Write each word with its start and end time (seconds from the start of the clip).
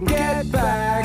Get 0.00 0.50
back. 0.50 1.03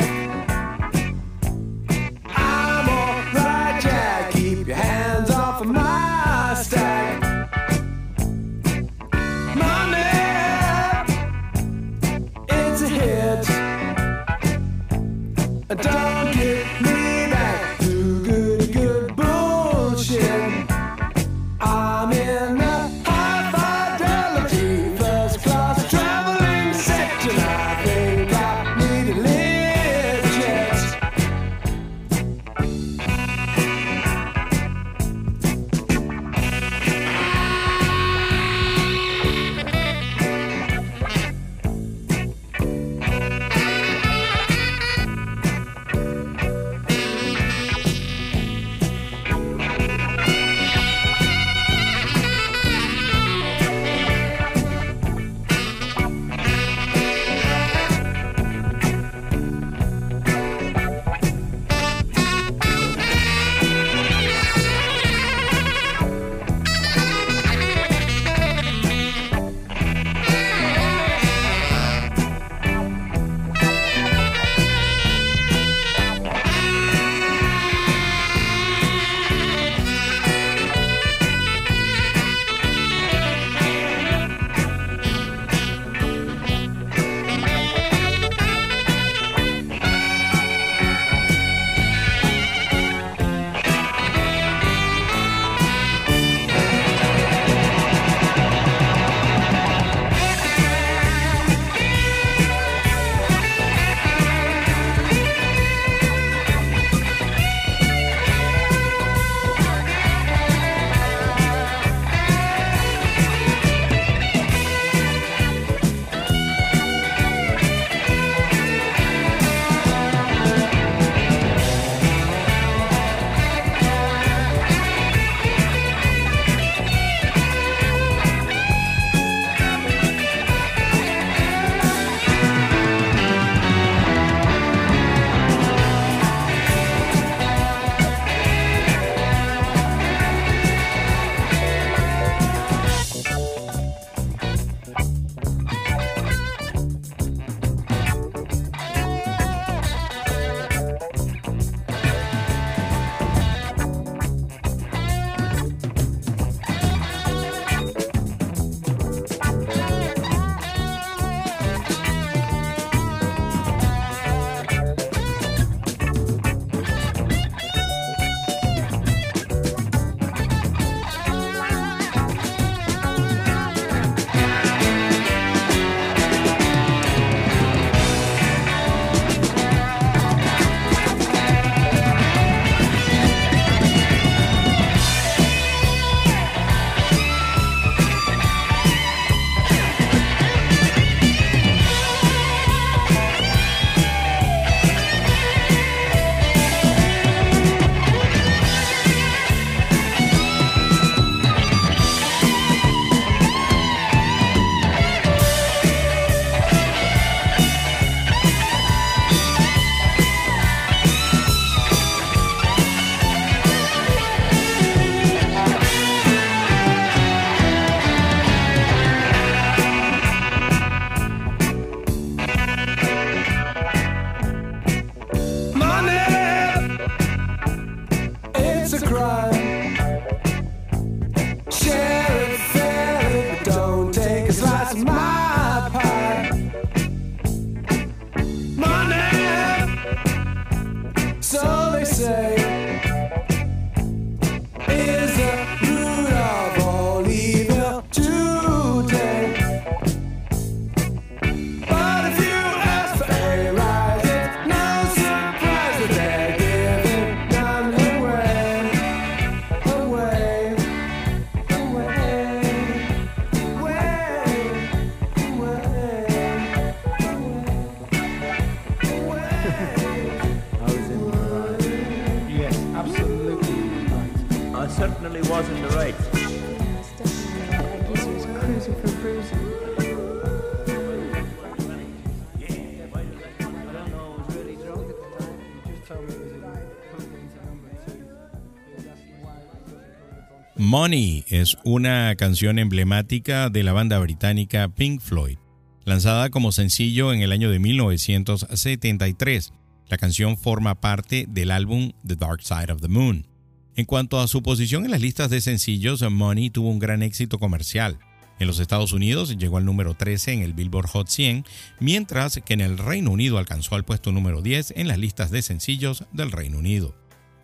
Money 291.09 291.43
es 291.47 291.75
una 291.85 292.35
canción 292.35 292.77
emblemática 292.77 293.71
de 293.71 293.81
la 293.81 293.93
banda 293.93 294.19
británica 294.19 294.89
Pink 294.89 295.21
Floyd, 295.21 295.57
lanzada 296.05 296.51
como 296.51 296.71
sencillo 296.71 297.33
en 297.33 297.41
el 297.41 297.51
año 297.51 297.71
de 297.71 297.79
1973. 297.79 299.73
La 300.07 300.17
canción 300.19 300.55
forma 300.55 301.01
parte 301.01 301.47
del 301.49 301.71
álbum 301.71 302.11
The 302.27 302.35
Dark 302.35 302.61
Side 302.61 302.93
of 302.93 303.01
the 303.01 303.07
Moon. 303.07 303.47
En 303.95 304.05
cuanto 304.05 304.39
a 304.39 304.47
su 304.47 304.61
posición 304.61 305.03
en 305.03 305.09
las 305.09 305.21
listas 305.21 305.49
de 305.49 305.61
sencillos, 305.61 306.21
Money 306.21 306.69
tuvo 306.69 306.89
un 306.89 306.99
gran 306.99 307.23
éxito 307.23 307.57
comercial. 307.57 308.19
En 308.59 308.67
los 308.67 308.77
Estados 308.77 309.11
Unidos 309.11 309.57
llegó 309.57 309.77
al 309.77 309.85
número 309.85 310.13
13 310.13 310.53
en 310.53 310.61
el 310.61 310.75
Billboard 310.75 311.07
Hot 311.07 311.27
100, 311.27 311.65
mientras 311.99 312.61
que 312.63 312.75
en 312.75 312.81
el 312.81 312.99
Reino 312.99 313.31
Unido 313.31 313.57
alcanzó 313.57 313.95
al 313.95 314.05
puesto 314.05 314.31
número 314.31 314.61
10 314.61 314.93
en 314.95 315.07
las 315.07 315.17
listas 315.17 315.49
de 315.49 315.63
sencillos 315.63 316.25
del 316.33 316.51
Reino 316.51 316.77
Unido. 316.77 317.15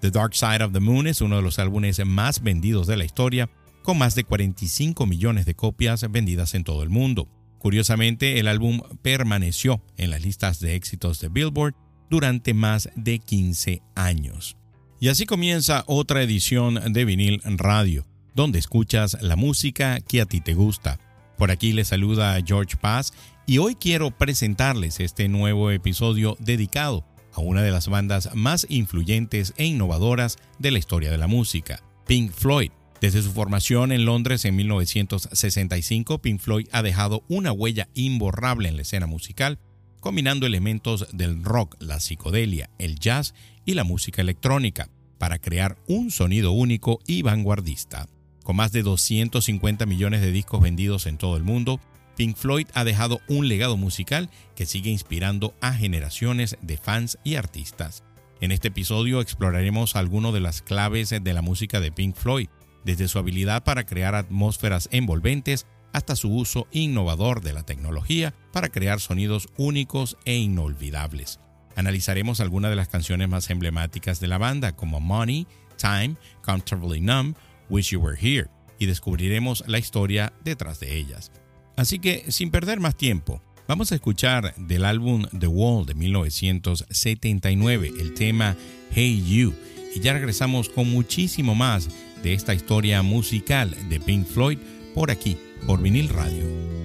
The 0.01 0.11
Dark 0.11 0.35
Side 0.35 0.63
of 0.63 0.73
the 0.73 0.79
Moon 0.79 1.07
es 1.07 1.21
uno 1.21 1.37
de 1.37 1.41
los 1.41 1.59
álbumes 1.59 2.03
más 2.05 2.41
vendidos 2.41 2.87
de 2.87 2.97
la 2.97 3.05
historia, 3.05 3.49
con 3.81 3.97
más 3.97 4.15
de 4.15 4.23
45 4.23 5.05
millones 5.05 5.45
de 5.45 5.55
copias 5.55 6.09
vendidas 6.11 6.53
en 6.53 6.63
todo 6.63 6.83
el 6.83 6.89
mundo. 6.89 7.27
Curiosamente, 7.59 8.39
el 8.39 8.47
álbum 8.47 8.81
permaneció 9.01 9.81
en 9.97 10.11
las 10.11 10.21
listas 10.21 10.59
de 10.59 10.75
éxitos 10.75 11.19
de 11.19 11.29
Billboard 11.29 11.75
durante 12.09 12.53
más 12.53 12.89
de 12.95 13.19
15 13.19 13.81
años. 13.95 14.57
Y 14.99 15.09
así 15.09 15.25
comienza 15.25 15.83
otra 15.87 16.21
edición 16.23 16.93
de 16.93 17.05
Vinil 17.05 17.41
Radio, 17.43 18.05
donde 18.33 18.59
escuchas 18.59 19.17
la 19.21 19.35
música 19.35 19.99
que 20.01 20.21
a 20.21 20.25
ti 20.25 20.41
te 20.41 20.53
gusta. 20.53 20.99
Por 21.37 21.51
aquí 21.51 21.73
les 21.73 21.89
saluda 21.89 22.39
George 22.45 22.77
Paz 22.77 23.13
y 23.45 23.57
hoy 23.57 23.75
quiero 23.75 24.11
presentarles 24.11 24.99
este 24.99 25.27
nuevo 25.27 25.71
episodio 25.71 26.37
dedicado 26.39 27.05
a 27.35 27.41
una 27.41 27.61
de 27.61 27.71
las 27.71 27.87
bandas 27.87 28.33
más 28.33 28.65
influyentes 28.69 29.53
e 29.57 29.65
innovadoras 29.65 30.37
de 30.57 30.71
la 30.71 30.79
historia 30.79 31.11
de 31.11 31.17
la 31.17 31.27
música, 31.27 31.83
Pink 32.07 32.31
Floyd. 32.31 32.71
Desde 33.01 33.21
su 33.21 33.31
formación 33.31 33.91
en 33.91 34.05
Londres 34.05 34.45
en 34.45 34.55
1965, 34.55 36.19
Pink 36.19 36.39
Floyd 36.39 36.67
ha 36.71 36.81
dejado 36.81 37.23
una 37.27 37.51
huella 37.51 37.89
imborrable 37.93 38.69
en 38.69 38.77
la 38.77 38.83
escena 38.83 39.05
musical, 39.05 39.59
combinando 39.99 40.45
elementos 40.45 41.07
del 41.11 41.43
rock, 41.43 41.75
la 41.79 41.99
psicodelia, 41.99 42.69
el 42.79 42.97
jazz 42.97 43.33
y 43.65 43.73
la 43.73 43.83
música 43.83 44.21
electrónica, 44.21 44.89
para 45.17 45.39
crear 45.39 45.77
un 45.87 46.11
sonido 46.11 46.51
único 46.51 46.99
y 47.05 47.21
vanguardista. 47.21 48.07
Con 48.43 48.55
más 48.55 48.71
de 48.71 48.83
250 48.83 49.85
millones 49.85 50.21
de 50.21 50.31
discos 50.31 50.61
vendidos 50.61 51.05
en 51.05 51.17
todo 51.17 51.35
el 51.35 51.43
mundo, 51.43 51.81
Pink 52.15 52.37
Floyd 52.37 52.67
ha 52.73 52.83
dejado 52.83 53.19
un 53.27 53.47
legado 53.47 53.77
musical 53.77 54.29
que 54.55 54.65
sigue 54.65 54.89
inspirando 54.89 55.53
a 55.61 55.73
generaciones 55.73 56.57
de 56.61 56.77
fans 56.77 57.17
y 57.23 57.35
artistas. 57.35 58.03
En 58.41 58.51
este 58.51 58.69
episodio 58.69 59.21
exploraremos 59.21 59.95
algunas 59.95 60.33
de 60.33 60.39
las 60.39 60.61
claves 60.61 61.09
de 61.09 61.33
la 61.33 61.41
música 61.41 61.79
de 61.79 61.91
Pink 61.91 62.15
Floyd, 62.15 62.49
desde 62.83 63.07
su 63.07 63.17
habilidad 63.19 63.63
para 63.63 63.85
crear 63.85 64.15
atmósferas 64.15 64.87
envolventes 64.91 65.65
hasta 65.91 66.15
su 66.15 66.29
uso 66.33 66.67
innovador 66.71 67.41
de 67.41 67.53
la 67.53 67.63
tecnología 67.63 68.33
para 68.51 68.69
crear 68.69 68.99
sonidos 68.99 69.47
únicos 69.57 70.17
e 70.25 70.35
inolvidables. 70.35 71.39
Analizaremos 71.75 72.39
algunas 72.39 72.69
de 72.69 72.75
las 72.75 72.87
canciones 72.87 73.27
más 73.27 73.49
emblemáticas 73.49 74.19
de 74.19 74.27
la 74.27 74.37
banda 74.37 74.75
como 74.75 74.99
Money, 74.99 75.47
Time, 75.77 76.15
Comfortably 76.43 77.01
Numb, 77.01 77.35
Wish 77.69 77.91
You 77.91 78.01
Were 78.01 78.17
Here, 78.19 78.49
y 78.77 78.85
descubriremos 78.85 79.63
la 79.67 79.79
historia 79.79 80.33
detrás 80.43 80.79
de 80.79 80.95
ellas. 80.97 81.31
Así 81.75 81.99
que, 81.99 82.31
sin 82.31 82.51
perder 82.51 82.79
más 82.79 82.95
tiempo, 82.95 83.41
vamos 83.67 83.91
a 83.91 83.95
escuchar 83.95 84.55
del 84.55 84.85
álbum 84.85 85.25
The 85.37 85.47
Wall 85.47 85.85
de 85.85 85.93
1979 85.93 87.91
el 87.99 88.13
tema 88.13 88.55
Hey 88.91 89.23
You 89.27 89.53
y 89.95 89.99
ya 89.99 90.13
regresamos 90.13 90.69
con 90.69 90.89
muchísimo 90.89 91.55
más 91.55 91.89
de 92.23 92.33
esta 92.33 92.53
historia 92.53 93.01
musical 93.01 93.75
de 93.89 93.99
Pink 93.99 94.25
Floyd 94.25 94.57
por 94.93 95.11
aquí, 95.11 95.37
por 95.65 95.81
vinil 95.81 96.09
radio. 96.09 96.84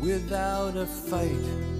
without 0.00 0.76
a 0.76 0.86
fight. 0.86 1.79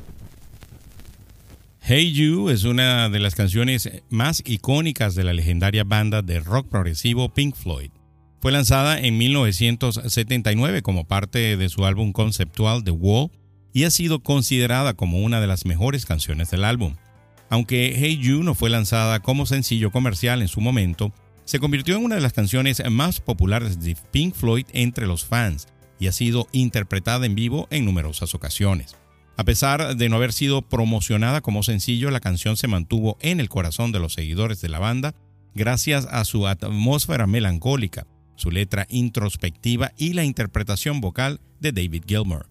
Hey 1.93 2.13
You 2.13 2.49
es 2.49 2.63
una 2.63 3.09
de 3.09 3.19
las 3.19 3.35
canciones 3.35 3.91
más 4.09 4.41
icónicas 4.45 5.13
de 5.13 5.25
la 5.25 5.33
legendaria 5.33 5.83
banda 5.83 6.21
de 6.21 6.39
rock 6.39 6.69
progresivo 6.69 7.33
Pink 7.33 7.53
Floyd. 7.53 7.91
Fue 8.39 8.53
lanzada 8.53 8.97
en 8.97 9.17
1979 9.17 10.83
como 10.83 11.05
parte 11.05 11.57
de 11.57 11.67
su 11.67 11.85
álbum 11.85 12.13
conceptual 12.13 12.85
The 12.85 12.91
Wall 12.91 13.29
y 13.73 13.83
ha 13.83 13.91
sido 13.91 14.21
considerada 14.23 14.93
como 14.93 15.19
una 15.19 15.41
de 15.41 15.47
las 15.47 15.65
mejores 15.65 16.05
canciones 16.05 16.49
del 16.49 16.63
álbum. 16.63 16.95
Aunque 17.49 17.93
Hey 17.97 18.17
You 18.21 18.41
no 18.41 18.55
fue 18.55 18.69
lanzada 18.69 19.19
como 19.19 19.45
sencillo 19.45 19.91
comercial 19.91 20.41
en 20.41 20.47
su 20.47 20.61
momento, 20.61 21.11
se 21.43 21.59
convirtió 21.59 21.97
en 21.97 22.05
una 22.05 22.15
de 22.15 22.21
las 22.21 22.31
canciones 22.31 22.81
más 22.89 23.19
populares 23.19 23.81
de 23.81 23.97
Pink 24.11 24.33
Floyd 24.33 24.65
entre 24.71 25.07
los 25.07 25.25
fans 25.25 25.67
y 25.99 26.07
ha 26.07 26.13
sido 26.13 26.47
interpretada 26.53 27.25
en 27.25 27.35
vivo 27.35 27.67
en 27.69 27.83
numerosas 27.83 28.33
ocasiones. 28.33 28.95
A 29.37 29.43
pesar 29.43 29.95
de 29.95 30.09
no 30.09 30.17
haber 30.17 30.33
sido 30.33 30.61
promocionada 30.61 31.41
como 31.41 31.63
sencillo, 31.63 32.11
la 32.11 32.19
canción 32.19 32.57
se 32.57 32.67
mantuvo 32.67 33.17
en 33.21 33.39
el 33.39 33.49
corazón 33.49 33.91
de 33.91 33.99
los 33.99 34.13
seguidores 34.13 34.61
de 34.61 34.69
la 34.69 34.79
banda 34.79 35.15
gracias 35.53 36.07
a 36.09 36.23
su 36.25 36.47
atmósfera 36.47 37.27
melancólica, 37.27 38.07
su 38.35 38.51
letra 38.51 38.85
introspectiva 38.89 39.91
y 39.97 40.13
la 40.13 40.23
interpretación 40.23 41.01
vocal 41.01 41.41
de 41.59 41.71
David 41.71 42.03
Gilmour. 42.07 42.49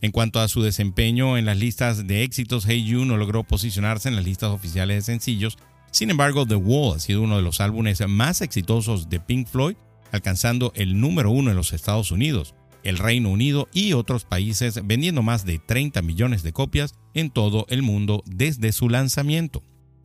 En 0.00 0.10
cuanto 0.10 0.40
a 0.40 0.48
su 0.48 0.62
desempeño 0.62 1.38
en 1.38 1.44
las 1.44 1.56
listas 1.56 2.06
de 2.06 2.24
éxitos, 2.24 2.64
Hey 2.66 2.84
You 2.84 3.04
no 3.04 3.16
logró 3.16 3.44
posicionarse 3.44 4.08
en 4.08 4.16
las 4.16 4.24
listas 4.24 4.50
oficiales 4.50 4.96
de 4.96 5.12
sencillos. 5.12 5.58
Sin 5.92 6.10
embargo, 6.10 6.44
The 6.46 6.56
Wall 6.56 6.96
ha 6.96 6.98
sido 6.98 7.22
uno 7.22 7.36
de 7.36 7.42
los 7.42 7.60
álbumes 7.60 8.02
más 8.08 8.40
exitosos 8.40 9.08
de 9.08 9.20
Pink 9.20 9.46
Floyd, 9.46 9.76
alcanzando 10.10 10.72
el 10.74 11.00
número 11.00 11.30
uno 11.30 11.50
en 11.50 11.56
los 11.56 11.72
Estados 11.72 12.10
Unidos 12.10 12.54
el 12.84 12.98
Reino 12.98 13.30
Unido 13.30 13.68
y 13.72 13.92
otros 13.92 14.24
países 14.24 14.80
vendiendo 14.84 15.22
más 15.22 15.44
de 15.44 15.58
30 15.58 16.02
millones 16.02 16.42
de 16.42 16.52
copias 16.52 16.94
en 17.14 17.30
todo 17.30 17.66
el 17.68 17.82
mundo 17.82 18.22
desde 18.26 18.72
su 18.72 18.88
lanzamiento. 18.88 19.62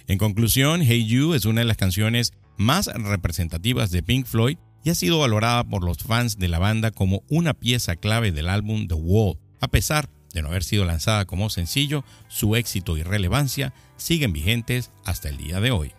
En 0.08 0.18
conclusión, 0.18 0.82
Hey 0.82 1.06
You 1.06 1.34
es 1.34 1.46
una 1.46 1.62
de 1.62 1.66
las 1.66 1.78
canciones 1.78 2.34
más 2.56 2.88
representativas 2.88 3.92
de 3.92 4.04
Pink 4.04 4.26
Floyd 4.26 4.58
y 4.84 4.90
ha 4.90 4.96
sido 4.96 5.20
valorada 5.20 5.64
por 5.64 5.84
los 5.84 5.98
fans 5.98 6.38
de 6.38 6.48
la 6.48 6.60
banda 6.60 6.92
como 6.92 7.24
una 7.30 7.54
pieza 7.54 7.96
clave 7.96 8.32
del 8.32 8.50
álbum 8.50 8.88
The 8.88 8.96
Wall. 8.96 9.38
A 9.60 9.68
pesar 9.68 10.10
de 10.34 10.42
no 10.42 10.50
haber 10.50 10.64
sido 10.64 10.86
lanzada 10.86 11.26
como 11.26 11.50
sencillo, 11.50 12.04
su 12.28 12.56
éxito 12.56 12.96
y 12.98 13.04
relevancia 13.04 13.74
siguen 13.98 14.34
vigentes 14.34 14.92
hasta 15.04 15.30
el 15.30 15.38
día 15.38 15.60
de 15.60 15.72
hoy. 15.72 15.92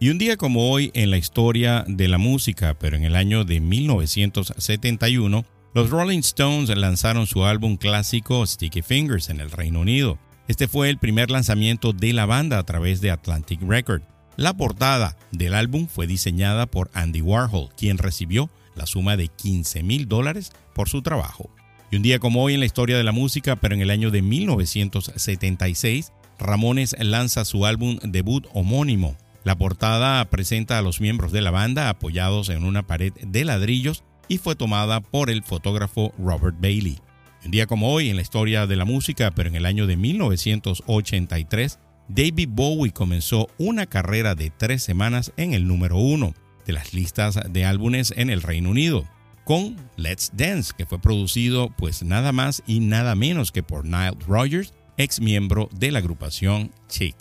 Y 0.00 0.10
un 0.10 0.18
día 0.18 0.36
como 0.36 0.70
hoy 0.70 0.90
en 0.94 1.10
la 1.10 1.16
historia 1.16 1.84
de 1.86 2.08
la 2.08 2.18
música, 2.18 2.74
pero 2.78 2.96
en 2.96 3.04
el 3.04 3.16
año 3.16 3.44
de 3.44 3.60
1971, 3.60 5.44
los 5.74 5.90
Rolling 5.90 6.20
Stones 6.20 6.70
lanzaron 6.78 7.26
su 7.26 7.44
álbum 7.44 7.76
clásico 7.76 8.46
Sticky 8.46 8.80
Fingers 8.80 9.28
en 9.28 9.40
el 9.40 9.50
Reino 9.50 9.80
Unido. 9.80 10.18
Este 10.46 10.68
fue 10.68 10.88
el 10.88 10.98
primer 10.98 11.32
lanzamiento 11.32 11.92
de 11.92 12.12
la 12.12 12.26
banda 12.26 12.58
a 12.58 12.62
través 12.62 13.00
de 13.00 13.10
Atlantic 13.10 13.60
Record. 13.60 14.02
La 14.36 14.56
portada 14.56 15.16
del 15.32 15.52
álbum 15.52 15.88
fue 15.88 16.06
diseñada 16.06 16.66
por 16.66 16.92
Andy 16.94 17.22
Warhol, 17.22 17.70
quien 17.76 17.98
recibió 17.98 18.50
la 18.76 18.86
suma 18.86 19.16
de 19.16 19.26
15 19.26 19.82
mil 19.82 20.06
dólares 20.06 20.52
por 20.74 20.88
su 20.88 21.02
trabajo. 21.02 21.50
Y 21.90 21.96
un 21.96 22.02
día 22.02 22.20
como 22.20 22.44
hoy 22.44 22.54
en 22.54 22.60
la 22.60 22.66
historia 22.66 22.96
de 22.96 23.04
la 23.04 23.12
música, 23.12 23.56
pero 23.56 23.74
en 23.74 23.80
el 23.80 23.90
año 23.90 24.12
de 24.12 24.22
1976, 24.22 26.12
Ramones 26.38 26.94
lanza 27.00 27.44
su 27.44 27.66
álbum 27.66 27.98
debut 28.02 28.46
homónimo. 28.52 29.16
La 29.42 29.56
portada 29.56 30.24
presenta 30.30 30.78
a 30.78 30.82
los 30.82 31.00
miembros 31.00 31.32
de 31.32 31.40
la 31.40 31.50
banda 31.50 31.88
apoyados 31.88 32.48
en 32.48 32.64
una 32.64 32.86
pared 32.86 33.12
de 33.12 33.44
ladrillos 33.44 34.04
y 34.28 34.38
fue 34.38 34.56
tomada 34.56 35.00
por 35.00 35.30
el 35.30 35.42
fotógrafo 35.42 36.12
Robert 36.18 36.56
Bailey. 36.60 36.98
Un 37.44 37.50
día 37.50 37.66
como 37.66 37.92
hoy 37.92 38.08
en 38.08 38.16
la 38.16 38.22
historia 38.22 38.66
de 38.66 38.76
la 38.76 38.84
música, 38.84 39.30
pero 39.30 39.48
en 39.48 39.56
el 39.56 39.66
año 39.66 39.86
de 39.86 39.96
1983, 39.96 41.78
David 42.08 42.48
Bowie 42.50 42.92
comenzó 42.92 43.48
una 43.58 43.86
carrera 43.86 44.34
de 44.34 44.50
tres 44.50 44.82
semanas 44.82 45.32
en 45.36 45.54
el 45.54 45.66
número 45.66 45.96
uno 45.98 46.34
de 46.66 46.72
las 46.72 46.94
listas 46.94 47.38
de 47.50 47.64
álbumes 47.64 48.14
en 48.16 48.30
el 48.30 48.42
Reino 48.42 48.70
Unido, 48.70 49.06
con 49.44 49.76
Let's 49.96 50.32
Dance, 50.34 50.72
que 50.76 50.86
fue 50.86 50.98
producido 50.98 51.68
pues 51.76 52.02
nada 52.02 52.32
más 52.32 52.62
y 52.66 52.80
nada 52.80 53.14
menos 53.14 53.52
que 53.52 53.62
por 53.62 53.84
Nile 53.84 54.16
Rodgers, 54.26 54.72
ex 54.96 55.20
miembro 55.20 55.68
de 55.78 55.90
la 55.90 55.98
agrupación 55.98 56.72
Chic. 56.88 57.16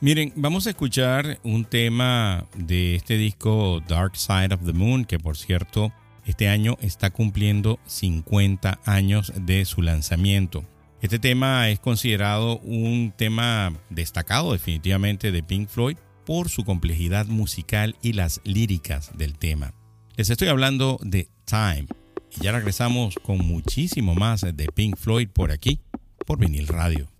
Miren, 0.00 0.32
vamos 0.34 0.66
a 0.66 0.70
escuchar 0.70 1.38
un 1.44 1.64
tema 1.64 2.46
de 2.56 2.96
este 2.96 3.16
disco 3.16 3.80
Dark 3.86 4.16
Side 4.16 4.54
of 4.54 4.64
the 4.64 4.72
Moon, 4.72 5.04
que 5.04 5.18
por 5.18 5.36
cierto 5.36 5.92
este 6.24 6.48
año 6.48 6.76
está 6.80 7.10
cumpliendo 7.10 7.78
50 7.86 8.80
años 8.84 9.32
de 9.36 9.64
su 9.64 9.82
lanzamiento. 9.82 10.64
Este 11.00 11.18
tema 11.18 11.68
es 11.68 11.80
considerado 11.80 12.58
un 12.60 13.12
tema 13.16 13.72
destacado 13.90 14.52
definitivamente 14.52 15.32
de 15.32 15.42
Pink 15.42 15.68
Floyd 15.68 15.96
por 16.24 16.48
su 16.48 16.64
complejidad 16.64 17.26
musical 17.26 17.96
y 18.02 18.12
las 18.12 18.40
líricas 18.44 19.10
del 19.16 19.36
tema. 19.36 19.74
Les 20.16 20.30
estoy 20.30 20.48
hablando 20.48 20.98
de 21.02 21.28
Time 21.44 21.86
y 22.30 22.44
ya 22.44 22.52
regresamos 22.52 23.16
con 23.22 23.38
muchísimo 23.38 24.14
más 24.14 24.42
de 24.42 24.66
Pink 24.74 24.96
Floyd 24.96 25.28
por 25.28 25.50
aquí, 25.50 25.80
por 26.24 26.38
Vinil 26.38 26.68
Radio. 26.68 27.11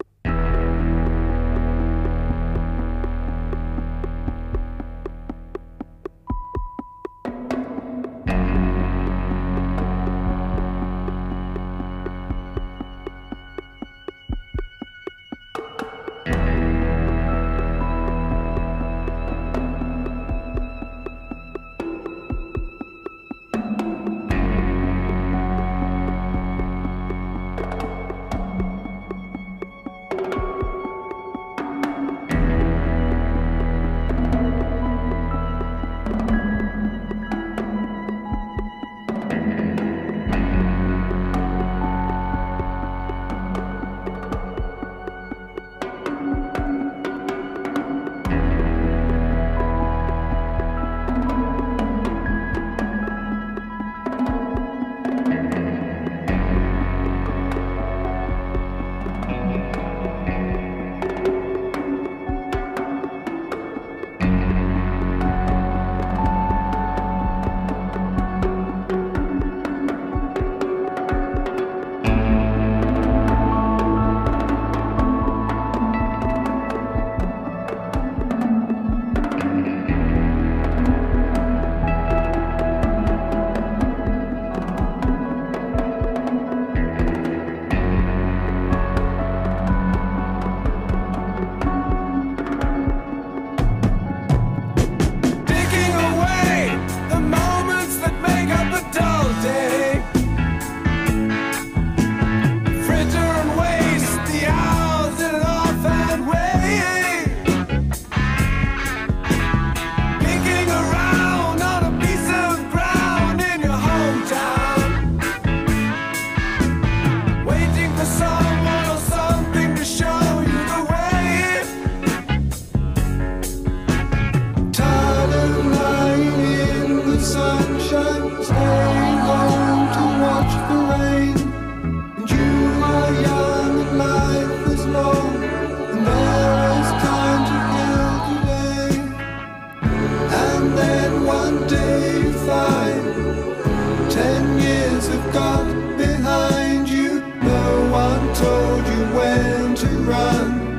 told 148.34 148.86
you 148.86 149.04
when 149.16 149.74
to 149.74 149.86
run. 150.08 150.78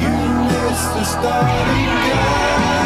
You 0.00 0.16
missed 0.48 0.94
the 0.94 1.04
starting 1.04 1.86
gun. 2.08 2.85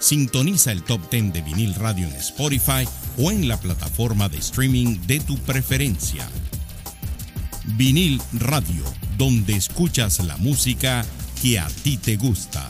Sintoniza 0.00 0.72
el 0.72 0.82
top 0.82 1.00
10 1.10 1.32
de 1.32 1.42
vinil 1.42 1.74
radio 1.74 2.06
en 2.06 2.14
Spotify 2.14 2.86
o 3.18 3.30
en 3.30 3.48
la 3.48 3.56
plataforma 3.58 4.28
de 4.28 4.38
streaming 4.38 4.98
de 5.06 5.20
tu 5.20 5.36
preferencia. 5.38 6.28
Vinil 7.76 8.20
Radio, 8.32 8.84
donde 9.18 9.56
escuchas 9.56 10.24
la 10.24 10.36
música 10.36 11.04
que 11.42 11.58
a 11.58 11.66
ti 11.82 11.96
te 11.96 12.16
gusta. 12.16 12.68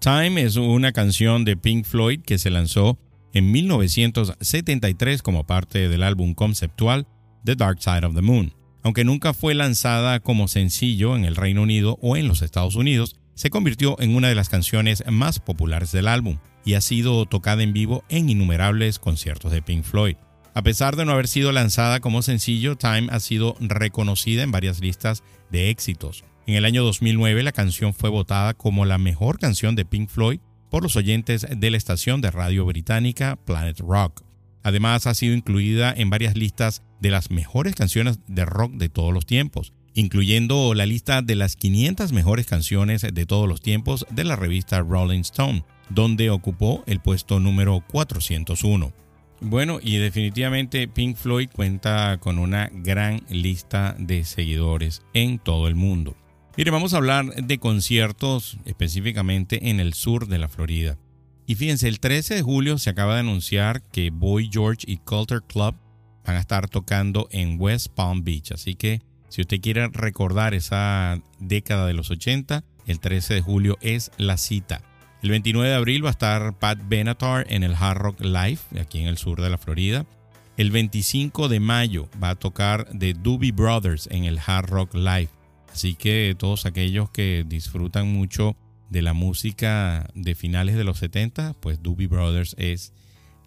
Time 0.00 0.42
es 0.42 0.56
una 0.56 0.92
canción 0.92 1.44
de 1.44 1.56
Pink 1.56 1.84
Floyd 1.84 2.20
que 2.20 2.38
se 2.38 2.50
lanzó 2.50 2.98
en 3.32 3.50
1973 3.50 5.22
como 5.22 5.46
parte 5.46 5.88
del 5.88 6.02
álbum 6.02 6.34
conceptual 6.34 7.06
The 7.44 7.56
Dark 7.56 7.80
Side 7.80 8.04
of 8.04 8.14
the 8.14 8.22
Moon. 8.22 8.52
Aunque 8.82 9.04
nunca 9.04 9.32
fue 9.32 9.54
lanzada 9.54 10.20
como 10.20 10.48
sencillo 10.48 11.16
en 11.16 11.24
el 11.24 11.36
Reino 11.36 11.62
Unido 11.62 11.98
o 12.02 12.16
en 12.16 12.26
los 12.26 12.42
Estados 12.42 12.74
Unidos, 12.74 13.16
se 13.42 13.50
convirtió 13.50 14.00
en 14.00 14.14
una 14.14 14.28
de 14.28 14.36
las 14.36 14.48
canciones 14.48 15.02
más 15.10 15.40
populares 15.40 15.90
del 15.90 16.06
álbum 16.06 16.38
y 16.64 16.74
ha 16.74 16.80
sido 16.80 17.26
tocada 17.26 17.64
en 17.64 17.72
vivo 17.72 18.04
en 18.08 18.30
innumerables 18.30 19.00
conciertos 19.00 19.50
de 19.50 19.62
Pink 19.62 19.82
Floyd. 19.82 20.14
A 20.54 20.62
pesar 20.62 20.94
de 20.94 21.04
no 21.04 21.10
haber 21.10 21.26
sido 21.26 21.50
lanzada 21.50 21.98
como 21.98 22.22
sencillo, 22.22 22.76
Time 22.76 23.08
ha 23.10 23.18
sido 23.18 23.56
reconocida 23.58 24.44
en 24.44 24.52
varias 24.52 24.78
listas 24.78 25.24
de 25.50 25.70
éxitos. 25.70 26.22
En 26.46 26.54
el 26.54 26.64
año 26.64 26.84
2009 26.84 27.42
la 27.42 27.50
canción 27.50 27.94
fue 27.94 28.10
votada 28.10 28.54
como 28.54 28.84
la 28.84 28.98
mejor 28.98 29.40
canción 29.40 29.74
de 29.74 29.86
Pink 29.86 30.08
Floyd 30.08 30.38
por 30.70 30.84
los 30.84 30.94
oyentes 30.94 31.44
de 31.50 31.70
la 31.72 31.78
estación 31.78 32.20
de 32.20 32.30
radio 32.30 32.64
británica 32.64 33.34
Planet 33.44 33.80
Rock. 33.80 34.22
Además 34.62 35.08
ha 35.08 35.14
sido 35.14 35.34
incluida 35.34 35.92
en 35.92 36.10
varias 36.10 36.36
listas 36.36 36.84
de 37.00 37.10
las 37.10 37.32
mejores 37.32 37.74
canciones 37.74 38.20
de 38.28 38.44
rock 38.44 38.74
de 38.74 38.88
todos 38.88 39.12
los 39.12 39.26
tiempos, 39.26 39.72
incluyendo 39.94 40.74
la 40.74 40.86
lista 40.86 41.22
de 41.22 41.34
las 41.34 41.56
500 41.56 42.12
mejores 42.12 42.46
canciones 42.46 43.02
de 43.02 43.26
todos 43.26 43.48
los 43.48 43.60
tiempos 43.60 44.06
de 44.10 44.24
la 44.24 44.36
revista 44.36 44.80
Rolling 44.80 45.20
Stone, 45.20 45.64
donde 45.90 46.30
ocupó 46.30 46.82
el 46.86 47.00
puesto 47.00 47.40
número 47.40 47.82
401. 47.90 48.92
Bueno, 49.40 49.80
y 49.82 49.96
definitivamente 49.96 50.86
Pink 50.86 51.16
Floyd 51.16 51.48
cuenta 51.52 52.18
con 52.20 52.38
una 52.38 52.70
gran 52.72 53.22
lista 53.28 53.96
de 53.98 54.24
seguidores 54.24 55.02
en 55.14 55.38
todo 55.40 55.66
el 55.66 55.74
mundo. 55.74 56.16
Mire, 56.56 56.70
vamos 56.70 56.94
a 56.94 56.98
hablar 56.98 57.34
de 57.34 57.58
conciertos 57.58 58.58
específicamente 58.66 59.70
en 59.70 59.80
el 59.80 59.94
sur 59.94 60.28
de 60.28 60.38
la 60.38 60.48
Florida. 60.48 60.98
Y 61.46 61.56
fíjense, 61.56 61.88
el 61.88 61.98
13 61.98 62.36
de 62.36 62.42
julio 62.42 62.78
se 62.78 62.90
acaba 62.90 63.14
de 63.14 63.20
anunciar 63.20 63.82
que 63.82 64.10
Boy 64.10 64.48
George 64.52 64.84
y 64.86 64.98
Culture 64.98 65.40
Club 65.46 65.74
van 66.24 66.36
a 66.36 66.40
estar 66.40 66.68
tocando 66.68 67.26
en 67.32 67.60
West 67.60 67.88
Palm 67.88 68.22
Beach. 68.22 68.52
Así 68.52 68.76
que 68.76 69.00
si 69.32 69.40
usted 69.40 69.62
quiere 69.62 69.88
recordar 69.88 70.52
esa 70.52 71.18
década 71.38 71.86
de 71.86 71.94
los 71.94 72.10
80, 72.10 72.64
el 72.86 73.00
13 73.00 73.32
de 73.32 73.40
julio 73.40 73.78
es 73.80 74.10
la 74.18 74.36
cita. 74.36 74.82
El 75.22 75.30
29 75.30 75.70
de 75.70 75.74
abril 75.74 76.04
va 76.04 76.10
a 76.10 76.12
estar 76.12 76.58
Pat 76.58 76.78
Benatar 76.86 77.46
en 77.48 77.62
el 77.62 77.74
Hard 77.74 77.96
Rock 77.96 78.20
Live, 78.20 78.58
aquí 78.78 78.98
en 78.98 79.06
el 79.06 79.16
sur 79.16 79.40
de 79.40 79.48
la 79.48 79.56
Florida. 79.56 80.04
El 80.58 80.70
25 80.70 81.48
de 81.48 81.60
mayo 81.60 82.10
va 82.22 82.28
a 82.28 82.34
tocar 82.34 82.86
The 82.98 83.14
Doobie 83.14 83.52
Brothers 83.52 84.06
en 84.10 84.24
el 84.24 84.38
Hard 84.38 84.68
Rock 84.68 84.94
Live. 84.96 85.30
Así 85.72 85.94
que 85.94 86.36
todos 86.38 86.66
aquellos 86.66 87.08
que 87.08 87.46
disfrutan 87.48 88.12
mucho 88.12 88.54
de 88.90 89.00
la 89.00 89.14
música 89.14 90.10
de 90.14 90.34
finales 90.34 90.76
de 90.76 90.84
los 90.84 90.98
70, 90.98 91.54
pues 91.54 91.82
Doobie 91.82 92.06
Brothers 92.06 92.54
es 92.58 92.92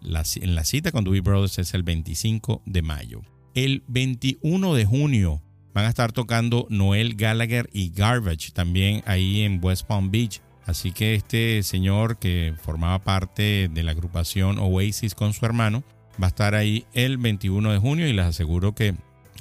la, 0.00 0.24
la 0.42 0.64
cita 0.64 0.90
con 0.90 1.04
Doobie 1.04 1.20
Brothers 1.20 1.60
es 1.60 1.74
el 1.74 1.84
25 1.84 2.62
de 2.66 2.82
mayo. 2.82 3.22
El 3.54 3.84
21 3.86 4.74
de 4.74 4.84
junio 4.84 5.42
van 5.76 5.84
a 5.84 5.90
estar 5.90 6.10
tocando 6.10 6.66
Noel 6.70 7.16
Gallagher 7.16 7.68
y 7.70 7.90
Garbage 7.90 8.52
también 8.52 9.02
ahí 9.04 9.42
en 9.42 9.62
West 9.62 9.86
Palm 9.86 10.10
Beach. 10.10 10.40
Así 10.64 10.90
que 10.90 11.14
este 11.14 11.62
señor 11.62 12.18
que 12.18 12.54
formaba 12.62 13.04
parte 13.04 13.68
de 13.68 13.82
la 13.82 13.90
agrupación 13.90 14.58
Oasis 14.58 15.14
con 15.14 15.34
su 15.34 15.44
hermano 15.44 15.84
va 16.20 16.28
a 16.28 16.30
estar 16.30 16.54
ahí 16.54 16.86
el 16.94 17.18
21 17.18 17.72
de 17.72 17.78
junio 17.78 18.08
y 18.08 18.14
les 18.14 18.24
aseguro 18.24 18.74
que 18.74 18.92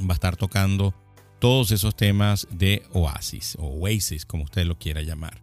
va 0.01 0.09
a 0.09 0.13
estar 0.15 0.35
tocando 0.35 0.93
todos 1.39 1.71
esos 1.71 1.95
temas 1.95 2.49
de 2.51 2.83
Oasis 2.91 3.55
o 3.57 3.67
Oasis, 3.67 4.25
como 4.25 4.43
usted 4.43 4.65
lo 4.65 4.77
quiera 4.77 5.03
llamar. 5.03 5.41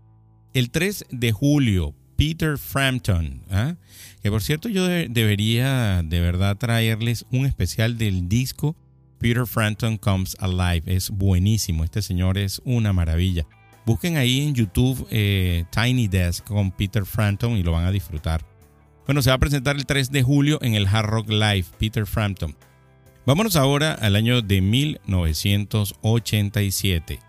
El 0.53 0.71
3 0.71 1.07
de 1.11 1.33
julio, 1.33 1.95
Peter 2.17 2.59
Frampton, 2.59 3.45
¿ah? 3.51 3.77
que 4.23 4.31
por 4.31 4.43
cierto 4.43 4.69
yo 4.69 4.87
debería 4.87 6.03
de 6.05 6.21
verdad 6.21 6.59
traerles 6.59 7.25
un 7.31 7.47
especial 7.47 7.97
del 7.97 8.29
disco 8.29 8.77
Peter 9.23 9.47
Frampton 9.47 9.97
Comes 9.97 10.37
Alive. 10.41 10.83
Es 10.87 11.09
buenísimo, 11.09 11.85
este 11.85 12.03
señor 12.03 12.37
es 12.39 12.61
una 12.65 12.93
maravilla. 12.93 13.47
Busquen 13.87 14.17
ahí 14.17 14.41
en 14.41 14.53
YouTube 14.55 15.07
eh, 15.11 15.65
Tiny 15.71 16.09
Desk 16.09 16.45
con 16.45 16.73
Peter 16.73 17.07
Frampton 17.07 17.57
y 17.57 17.63
lo 17.63 17.71
van 17.73 17.87
a 17.87 17.93
disfrutar. 17.93 18.45
Bueno, 19.07 19.23
se 19.23 19.31
va 19.31 19.37
a 19.37 19.39
presentar 19.39 19.77
el 19.77 19.87
3 19.87 20.11
de 20.11 20.25
julio 20.25 20.59
en 20.61 20.75
el 20.75 20.89
Hard 20.89 21.07
Rock 21.07 21.29
Live, 21.31 21.67
Peter 21.79 22.05
Frampton. 22.05 22.57
Vámonos 23.25 23.55
ahora 23.55 23.93
al 23.95 24.17
año 24.17 24.43
de 24.43 24.61
1987. 24.61 27.21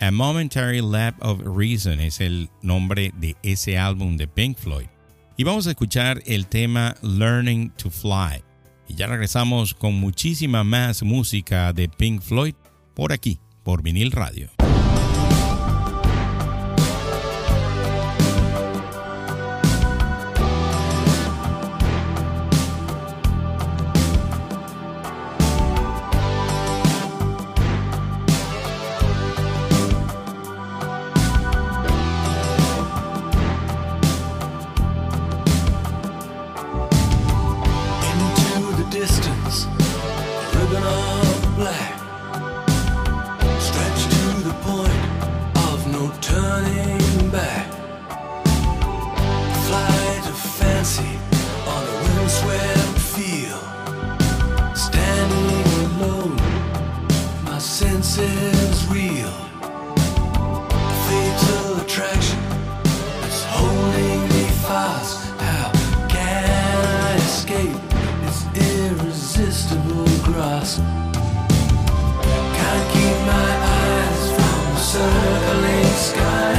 A 0.00 0.10
Momentary 0.10 0.80
Lap 0.82 1.14
of 1.20 1.42
Reason 1.44 2.00
es 2.00 2.20
el 2.20 2.50
nombre 2.60 3.12
de 3.18 3.36
ese 3.42 3.78
álbum 3.78 4.16
de 4.16 4.26
Pink 4.26 4.58
Floyd. 4.58 4.88
Y 5.36 5.44
vamos 5.44 5.68
a 5.68 5.70
escuchar 5.70 6.20
el 6.26 6.48
tema 6.48 6.96
Learning 7.02 7.70
to 7.76 7.88
Fly. 7.90 8.45
Y 8.88 8.94
ya 8.94 9.06
regresamos 9.06 9.74
con 9.74 9.94
muchísima 9.94 10.64
más 10.64 11.02
música 11.02 11.72
de 11.72 11.88
Pink 11.88 12.22
Floyd 12.22 12.54
por 12.94 13.12
aquí, 13.12 13.38
por 13.62 13.82
vinil 13.82 14.12
radio. 14.12 14.55
us. 70.38 70.78
Can't 72.56 72.86
keep 72.92 73.18
my 73.26 73.50
eyes 73.80 74.22
from 74.36 74.58
the 74.74 74.80
circling 74.92 75.92
sky. 76.08 76.54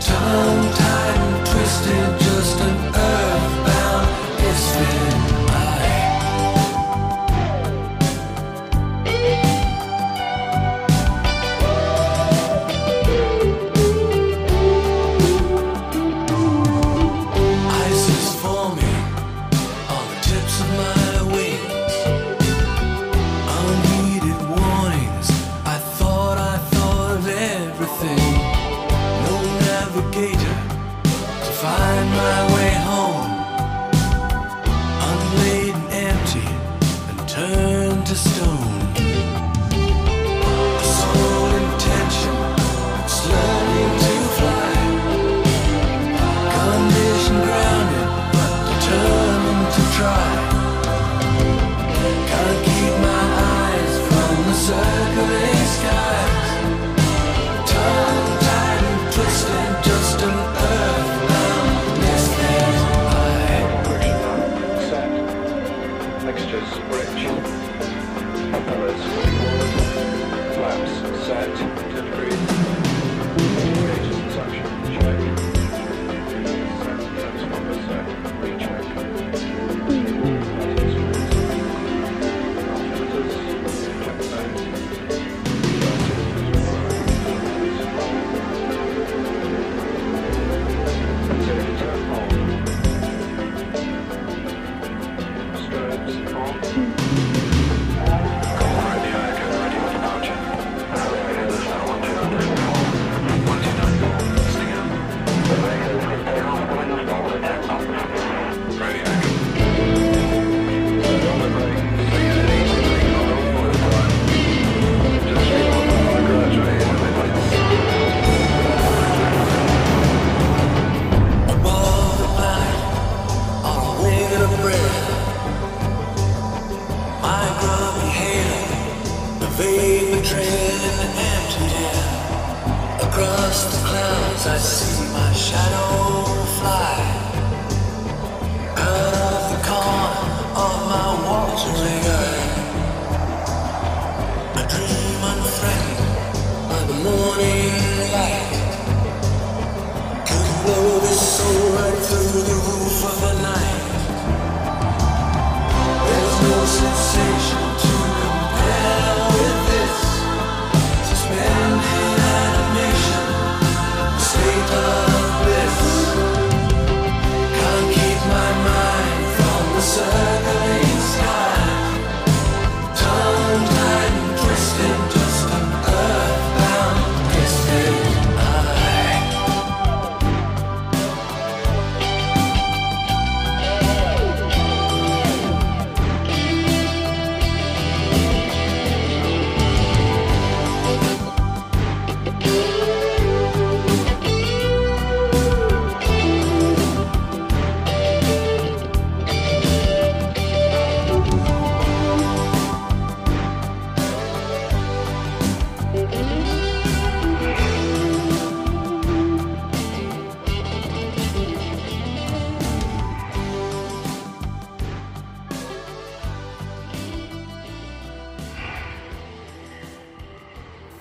Time 0.00 0.63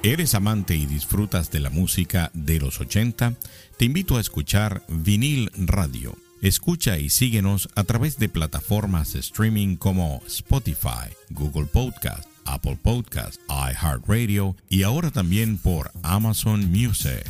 ¿Eres 0.05 0.35
amante 0.35 0.75
y 0.75 0.85
disfrutas 0.85 1.49
de 1.49 1.61
la 1.61 1.69
música 1.69 2.29
de 2.33 2.59
los 2.59 2.81
80? 2.81 3.35
Te 3.77 3.85
invito 3.85 4.17
a 4.17 4.19
escuchar 4.19 4.83
Vinil 4.89 5.49
Radio. 5.55 6.17
Escucha 6.41 6.97
y 6.97 7.09
síguenos 7.09 7.69
a 7.75 7.85
través 7.85 8.19
de 8.19 8.27
plataformas 8.27 9.13
de 9.13 9.21
streaming 9.21 9.77
como 9.77 10.21
Spotify, 10.27 11.07
Google 11.29 11.67
Podcast, 11.67 12.25
Apple 12.43 12.77
Podcast, 12.83 13.39
iHeartRadio 13.47 14.57
y 14.67 14.83
ahora 14.83 15.09
también 15.09 15.57
por 15.57 15.89
Amazon 16.03 16.69
Music. 16.69 17.23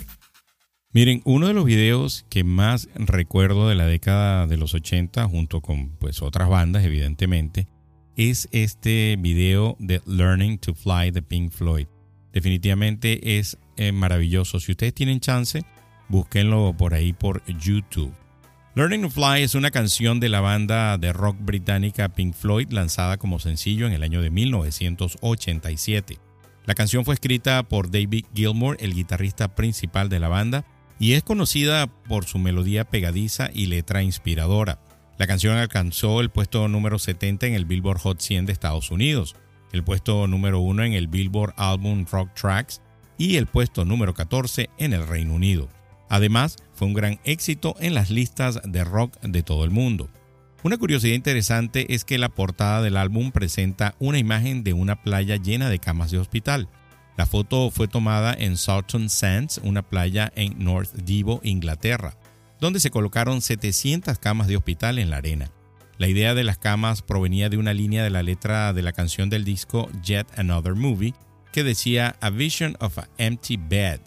Miren, 0.93 1.21
uno 1.25 1.45
de 1.45 1.53
los 1.53 1.65
videos 1.65 2.25
que 2.31 2.43
más 2.43 2.89
recuerdo 2.95 3.69
de 3.69 3.75
la 3.75 3.85
década 3.85 4.47
de 4.47 4.57
los 4.57 4.73
80, 4.73 5.27
junto 5.27 5.61
con 5.61 5.89
pues 5.97 6.23
otras 6.23 6.49
bandas 6.49 6.83
evidentemente, 6.83 7.67
es 8.15 8.49
este 8.51 9.15
video 9.19 9.75
de 9.77 10.01
Learning 10.07 10.57
to 10.57 10.73
Fly 10.73 11.11
de 11.11 11.21
Pink 11.21 11.51
Floyd. 11.51 11.85
Definitivamente 12.33 13.37
es 13.37 13.57
eh, 13.77 13.91
maravilloso. 13.91 14.59
Si 14.59 14.71
ustedes 14.71 14.93
tienen 14.93 15.19
chance, 15.19 15.63
búsquenlo 16.09 16.75
por 16.75 16.93
ahí 16.95 17.13
por 17.13 17.43
YouTube. 17.45 18.13
Learning 18.75 19.03
to 19.03 19.09
Fly 19.11 19.43
es 19.43 19.53
una 19.53 19.69
canción 19.69 20.19
de 20.19 20.29
la 20.29 20.41
banda 20.41 20.97
de 20.97 21.13
rock 21.13 21.37
británica 21.39 22.09
Pink 22.09 22.33
Floyd 22.33 22.71
lanzada 22.71 23.17
como 23.17 23.37
sencillo 23.37 23.85
en 23.85 23.93
el 23.93 24.01
año 24.01 24.23
de 24.23 24.31
1987. 24.31 26.17
La 26.65 26.73
canción 26.73 27.05
fue 27.05 27.13
escrita 27.13 27.61
por 27.61 27.91
David 27.91 28.25
Gilmour, 28.33 28.77
el 28.79 28.95
guitarrista 28.95 29.53
principal 29.53 30.09
de 30.09 30.19
la 30.19 30.27
banda, 30.27 30.65
y 30.97 31.13
es 31.13 31.21
conocida 31.21 31.85
por 31.85 32.25
su 32.25 32.39
melodía 32.39 32.85
pegadiza 32.85 33.51
y 33.53 33.67
letra 33.67 34.01
inspiradora. 34.01 34.79
La 35.19 35.27
canción 35.27 35.55
alcanzó 35.55 36.19
el 36.21 36.31
puesto 36.31 36.67
número 36.67 36.97
70 36.97 37.45
en 37.45 37.53
el 37.53 37.65
Billboard 37.65 37.99
Hot 37.99 38.21
100 38.21 38.47
de 38.47 38.53
Estados 38.53 38.89
Unidos 38.89 39.35
el 39.73 39.83
puesto 39.83 40.25
número 40.27 40.59
1 40.59 40.83
en 40.83 40.93
el 40.93 41.07
Billboard 41.07 41.53
Album 41.57 42.05
Rock 42.09 42.33
Tracks 42.33 42.81
y 43.17 43.35
el 43.35 43.47
puesto 43.47 43.83
número 43.83 44.13
14 44.13 44.69
en 44.77 44.93
el 44.93 45.05
Reino 45.05 45.33
Unido. 45.33 45.67
Además, 46.09 46.57
fue 46.73 46.87
un 46.87 46.93
gran 46.93 47.19
éxito 47.23 47.75
en 47.79 47.95
las 47.95 48.09
listas 48.09 48.61
de 48.63 48.83
rock 48.83 49.19
de 49.21 49.43
todo 49.43 49.65
el 49.65 49.71
mundo. 49.71 50.09
Una 50.63 50.77
curiosidad 50.77 51.15
interesante 51.15 51.93
es 51.93 52.05
que 52.05 52.17
la 52.17 52.29
portada 52.29 52.81
del 52.81 52.97
álbum 52.97 53.31
presenta 53.31 53.95
una 53.99 54.19
imagen 54.19 54.63
de 54.63 54.73
una 54.73 55.01
playa 55.01 55.35
llena 55.35 55.69
de 55.69 55.79
camas 55.79 56.11
de 56.11 56.19
hospital. 56.19 56.69
La 57.17 57.25
foto 57.25 57.69
fue 57.69 57.87
tomada 57.87 58.33
en 58.33 58.57
Salton 58.57 59.09
Sands, 59.09 59.59
una 59.63 59.81
playa 59.81 60.31
en 60.35 60.63
North 60.63 60.93
Divo, 60.93 61.41
Inglaterra, 61.43 62.15
donde 62.61 62.79
se 62.79 62.91
colocaron 62.91 63.41
700 63.41 64.17
camas 64.19 64.47
de 64.47 64.55
hospital 64.55 64.99
en 64.99 65.09
la 65.09 65.17
arena. 65.17 65.51
La 65.97 66.07
idea 66.07 66.33
de 66.33 66.43
las 66.43 66.57
camas 66.57 67.01
provenía 67.01 67.49
de 67.49 67.57
una 67.57 67.73
línea 67.73 68.03
de 68.03 68.09
la 68.09 68.23
letra 68.23 68.73
de 68.73 68.81
la 68.81 68.93
canción 68.93 69.29
del 69.29 69.43
disco 69.43 69.89
Yet 70.03 70.39
Another 70.39 70.75
Movie 70.75 71.13
que 71.51 71.63
decía 71.63 72.15
A 72.19 72.31
Vision 72.31 72.75
of 72.79 72.97
an 72.97 73.07
Empty 73.17 73.57
Bed. 73.57 74.01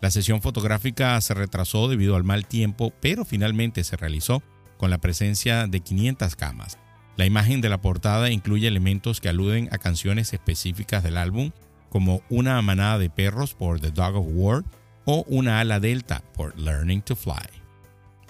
La 0.00 0.10
sesión 0.10 0.42
fotográfica 0.42 1.20
se 1.20 1.34
retrasó 1.34 1.88
debido 1.88 2.16
al 2.16 2.24
mal 2.24 2.46
tiempo, 2.46 2.92
pero 3.00 3.24
finalmente 3.24 3.84
se 3.84 3.96
realizó 3.96 4.42
con 4.76 4.90
la 4.90 4.98
presencia 4.98 5.66
de 5.66 5.80
500 5.80 6.36
camas. 6.36 6.78
La 7.16 7.26
imagen 7.26 7.60
de 7.60 7.68
la 7.68 7.80
portada 7.80 8.30
incluye 8.30 8.68
elementos 8.68 9.20
que 9.20 9.28
aluden 9.28 9.68
a 9.72 9.78
canciones 9.78 10.32
específicas 10.32 11.02
del 11.02 11.16
álbum, 11.16 11.50
como 11.88 12.22
una 12.28 12.60
manada 12.62 12.98
de 12.98 13.10
perros 13.10 13.54
por 13.54 13.80
The 13.80 13.90
Dog 13.90 14.16
of 14.16 14.26
War 14.28 14.64
o 15.04 15.24
una 15.28 15.58
ala 15.58 15.80
delta 15.80 16.22
por 16.34 16.58
Learning 16.58 17.02
to 17.02 17.16
Fly. 17.16 17.57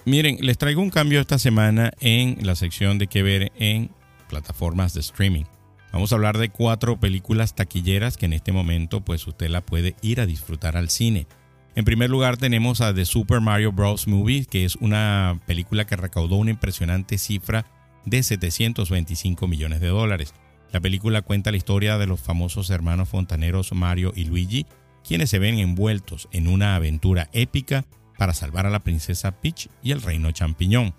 Miren, 0.05 0.37
les 0.41 0.57
traigo 0.57 0.81
un 0.81 0.89
cambio 0.89 1.19
esta 1.19 1.37
semana 1.37 1.91
en 1.99 2.37
la 2.41 2.55
sección 2.55 2.97
de 2.97 3.07
qué 3.07 3.21
ver 3.21 3.51
en 3.57 3.91
plataformas 4.29 4.93
de 4.93 5.01
streaming. 5.01 5.43
Vamos 5.91 6.11
a 6.11 6.15
hablar 6.15 6.37
de 6.37 6.49
cuatro 6.49 6.99
películas 6.99 7.53
taquilleras 7.53 8.15
que 8.15 8.25
en 8.25 8.33
este 8.33 8.51
momento 8.51 9.01
pues 9.01 9.27
usted 9.27 9.49
la 9.49 9.61
puede 9.61 9.95
ir 10.01 10.21
a 10.21 10.25
disfrutar 10.25 10.77
al 10.77 10.89
cine. 10.89 11.27
En 11.75 11.85
primer 11.85 12.09
lugar 12.09 12.37
tenemos 12.37 12.81
a 12.81 12.93
The 12.93 13.05
Super 13.05 13.41
Mario 13.41 13.71
Bros. 13.71 14.07
Movie, 14.07 14.45
que 14.45 14.65
es 14.65 14.75
una 14.77 15.39
película 15.45 15.85
que 15.85 15.95
recaudó 15.95 16.35
una 16.35 16.51
impresionante 16.51 17.17
cifra 17.17 17.65
de 18.05 18.23
725 18.23 19.47
millones 19.47 19.81
de 19.81 19.87
dólares. 19.87 20.33
La 20.71 20.79
película 20.79 21.21
cuenta 21.21 21.51
la 21.51 21.57
historia 21.57 21.97
de 21.97 22.07
los 22.07 22.21
famosos 22.21 22.69
hermanos 22.69 23.09
fontaneros 23.09 23.73
Mario 23.73 24.13
y 24.15 24.25
Luigi, 24.25 24.65
quienes 25.07 25.29
se 25.29 25.39
ven 25.39 25.59
envueltos 25.59 26.29
en 26.31 26.47
una 26.47 26.75
aventura 26.75 27.29
épica 27.33 27.85
para 28.19 28.33
salvar 28.33 28.67
a 28.67 28.69
la 28.69 28.81
princesa 28.81 29.31
Peach 29.31 29.69
y 29.81 29.91
el 29.91 30.01
reino 30.01 30.29
champiñón. 30.31 30.93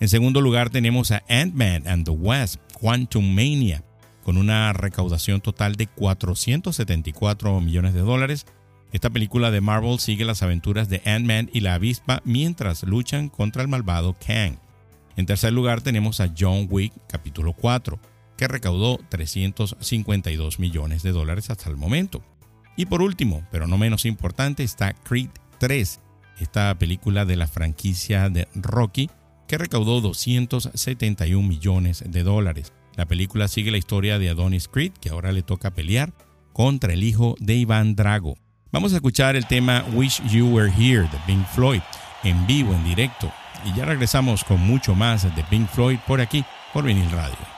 En 0.00 0.08
segundo 0.08 0.40
lugar 0.40 0.70
tenemos 0.70 1.12
a 1.12 1.22
Ant-Man 1.28 1.86
and 1.86 2.04
the 2.04 2.10
Wasp, 2.10 2.60
Quantum 2.78 3.32
Mania, 3.32 3.84
con 4.24 4.36
una 4.36 4.72
recaudación 4.72 5.40
total 5.40 5.76
de 5.76 5.86
474 5.86 7.60
millones 7.60 7.94
de 7.94 8.00
dólares. 8.00 8.44
Esta 8.92 9.08
película 9.08 9.52
de 9.52 9.60
Marvel 9.60 10.00
sigue 10.00 10.24
las 10.24 10.42
aventuras 10.42 10.88
de 10.88 11.00
Ant-Man 11.04 11.48
y 11.52 11.60
la 11.60 11.74
avispa 11.74 12.20
mientras 12.24 12.82
luchan 12.82 13.28
contra 13.28 13.62
el 13.62 13.68
malvado 13.68 14.16
Kang. 14.26 14.58
En 15.16 15.26
tercer 15.26 15.52
lugar 15.52 15.80
tenemos 15.80 16.20
a 16.20 16.34
John 16.36 16.66
Wick 16.68 16.92
capítulo 17.08 17.52
4, 17.52 18.00
que 18.36 18.48
recaudó 18.48 18.98
352 19.10 20.58
millones 20.58 21.04
de 21.04 21.12
dólares 21.12 21.50
hasta 21.50 21.70
el 21.70 21.76
momento. 21.76 22.20
Y 22.76 22.86
por 22.86 23.00
último, 23.00 23.46
pero 23.52 23.68
no 23.68 23.78
menos 23.78 24.04
importante, 24.06 24.64
está 24.64 24.92
Creed 24.92 25.30
3, 25.58 26.00
esta 26.38 26.74
película 26.78 27.24
de 27.24 27.36
la 27.36 27.46
franquicia 27.46 28.28
de 28.30 28.48
Rocky, 28.54 29.10
que 29.46 29.58
recaudó 29.58 30.00
271 30.00 31.46
millones 31.46 32.02
de 32.06 32.22
dólares. 32.22 32.72
La 32.96 33.06
película 33.06 33.48
sigue 33.48 33.70
la 33.70 33.78
historia 33.78 34.18
de 34.18 34.30
Adonis 34.30 34.68
Creed, 34.68 34.92
que 35.00 35.10
ahora 35.10 35.32
le 35.32 35.42
toca 35.42 35.72
pelear 35.72 36.12
contra 36.52 36.92
el 36.92 37.02
hijo 37.02 37.34
de 37.40 37.54
Iván 37.54 37.96
Drago. 37.96 38.36
Vamos 38.72 38.92
a 38.92 38.96
escuchar 38.96 39.36
el 39.36 39.46
tema 39.46 39.84
Wish 39.94 40.22
You 40.28 40.48
Were 40.48 40.72
Here 40.72 41.02
de 41.02 41.18
Pink 41.26 41.46
Floyd 41.48 41.80
en 42.24 42.46
vivo, 42.46 42.72
en 42.74 42.84
directo. 42.84 43.32
Y 43.64 43.76
ya 43.76 43.84
regresamos 43.84 44.44
con 44.44 44.60
mucho 44.60 44.94
más 44.94 45.22
de 45.34 45.44
Pink 45.44 45.68
Floyd 45.68 45.98
por 46.06 46.20
aquí, 46.20 46.44
por 46.72 46.84
Vinil 46.84 47.10
Radio. 47.10 47.53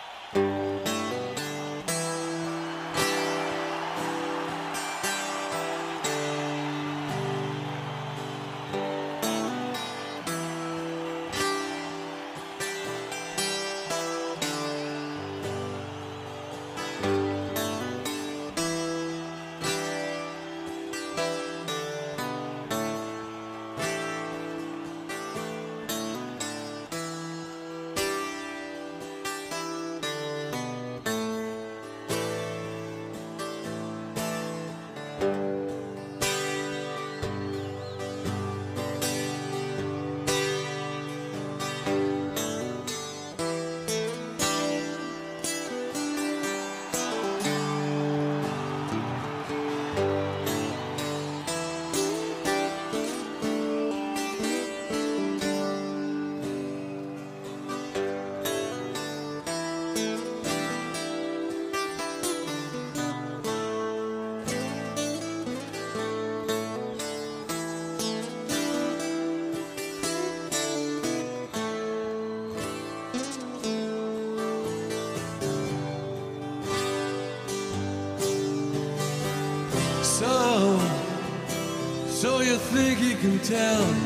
Think 82.55 83.01
you 83.01 83.17
can 83.17 83.39
tell 83.41 84.06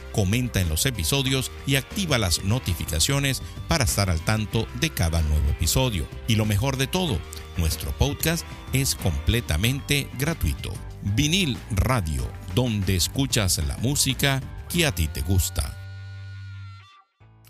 comenta 0.11 0.61
en 0.61 0.69
los 0.69 0.85
episodios 0.85 1.51
y 1.65 1.75
activa 1.75 2.17
las 2.17 2.43
notificaciones 2.43 3.41
para 3.67 3.85
estar 3.85 4.09
al 4.09 4.21
tanto 4.21 4.67
de 4.79 4.89
cada 4.89 5.21
nuevo 5.21 5.49
episodio. 5.49 6.07
Y 6.27 6.35
lo 6.35 6.45
mejor 6.45 6.77
de 6.77 6.87
todo, 6.87 7.19
nuestro 7.57 7.91
podcast 7.97 8.45
es 8.73 8.95
completamente 8.95 10.07
gratuito. 10.19 10.73
Vinil 11.15 11.57
Radio, 11.71 12.27
donde 12.55 12.95
escuchas 12.95 13.57
la 13.67 13.77
música 13.77 14.41
que 14.69 14.85
a 14.85 14.93
ti 14.93 15.07
te 15.07 15.21
gusta. 15.21 15.77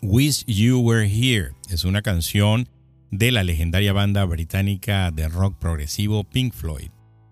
Wish 0.02 0.46
You 0.46 0.80
Were 0.80 1.06
Here 1.06 1.52
es 1.70 1.84
una 1.84 2.02
canción 2.02 2.68
de 3.12 3.32
la 3.32 3.44
legendaria 3.44 3.94
banda 3.94 4.24
británica 4.26 5.12
de 5.12 5.28
rock 5.28 5.58
progresivo 5.60 6.24
Pink 6.24 6.54
Floyd. 6.54 6.90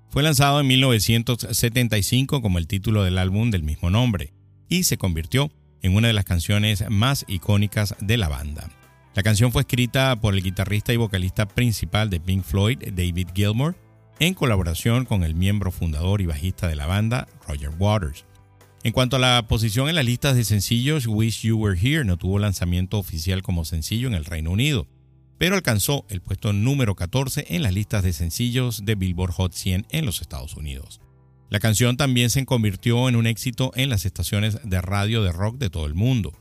Fue 0.09 0.23
lanzado 0.23 0.59
en 0.59 0.67
1975 0.67 2.41
como 2.41 2.57
el 2.57 2.67
título 2.67 3.03
del 3.03 3.17
álbum 3.17 3.49
del 3.49 3.63
mismo 3.63 3.89
nombre 3.89 4.33
y 4.69 4.83
se 4.83 4.97
convirtió 4.97 5.51
en 5.81 5.95
una 5.95 6.07
de 6.07 6.13
las 6.13 6.25
canciones 6.25 6.85
más 6.89 7.25
icónicas 7.27 7.95
de 7.99 8.17
la 8.17 8.29
banda. 8.29 8.69
La 9.15 9.23
canción 9.23 9.51
fue 9.51 9.63
escrita 9.63 10.15
por 10.21 10.35
el 10.35 10.43
guitarrista 10.43 10.93
y 10.93 10.97
vocalista 10.97 11.47
principal 11.47 12.09
de 12.09 12.19
Pink 12.19 12.43
Floyd, 12.43 12.79
David 12.93 13.29
Gilmour, 13.33 13.75
en 14.19 14.33
colaboración 14.33 15.05
con 15.05 15.23
el 15.23 15.33
miembro 15.33 15.71
fundador 15.71 16.21
y 16.21 16.25
bajista 16.25 16.67
de 16.67 16.75
la 16.75 16.85
banda, 16.85 17.27
Roger 17.47 17.71
Waters. 17.77 18.25
En 18.83 18.93
cuanto 18.93 19.17
a 19.17 19.19
la 19.19 19.45
posición 19.47 19.89
en 19.89 19.95
las 19.95 20.05
listas 20.05 20.35
de 20.35 20.45
sencillos, 20.45 21.05
Wish 21.07 21.41
You 21.41 21.57
Were 21.57 21.77
Here 21.77 22.05
no 22.05 22.17
tuvo 22.17 22.39
lanzamiento 22.39 22.97
oficial 22.97 23.41
como 23.41 23.65
sencillo 23.65 24.07
en 24.07 24.13
el 24.13 24.25
Reino 24.25 24.51
Unido, 24.51 24.87
pero 25.37 25.55
alcanzó 25.55 26.05
el 26.09 26.21
puesto 26.21 26.53
número 26.53 26.95
14 26.95 27.47
en 27.49 27.63
las 27.63 27.73
listas 27.73 28.03
de 28.03 28.13
sencillos 28.13 28.85
de 28.85 28.95
Billboard 28.95 29.31
Hot 29.33 29.53
100 29.53 29.87
en 29.89 30.05
los 30.05 30.21
Estados 30.21 30.55
Unidos. 30.55 31.01
La 31.49 31.59
canción 31.59 31.97
también 31.97 32.29
se 32.29 32.45
convirtió 32.45 33.09
en 33.09 33.15
un 33.15 33.25
éxito 33.25 33.71
en 33.75 33.89
las 33.89 34.05
estaciones 34.05 34.59
de 34.63 34.81
radio 34.81 35.23
de 35.23 35.31
rock 35.31 35.57
de 35.57 35.71
todo 35.71 35.87
el 35.87 35.95
mundo. 35.95 36.31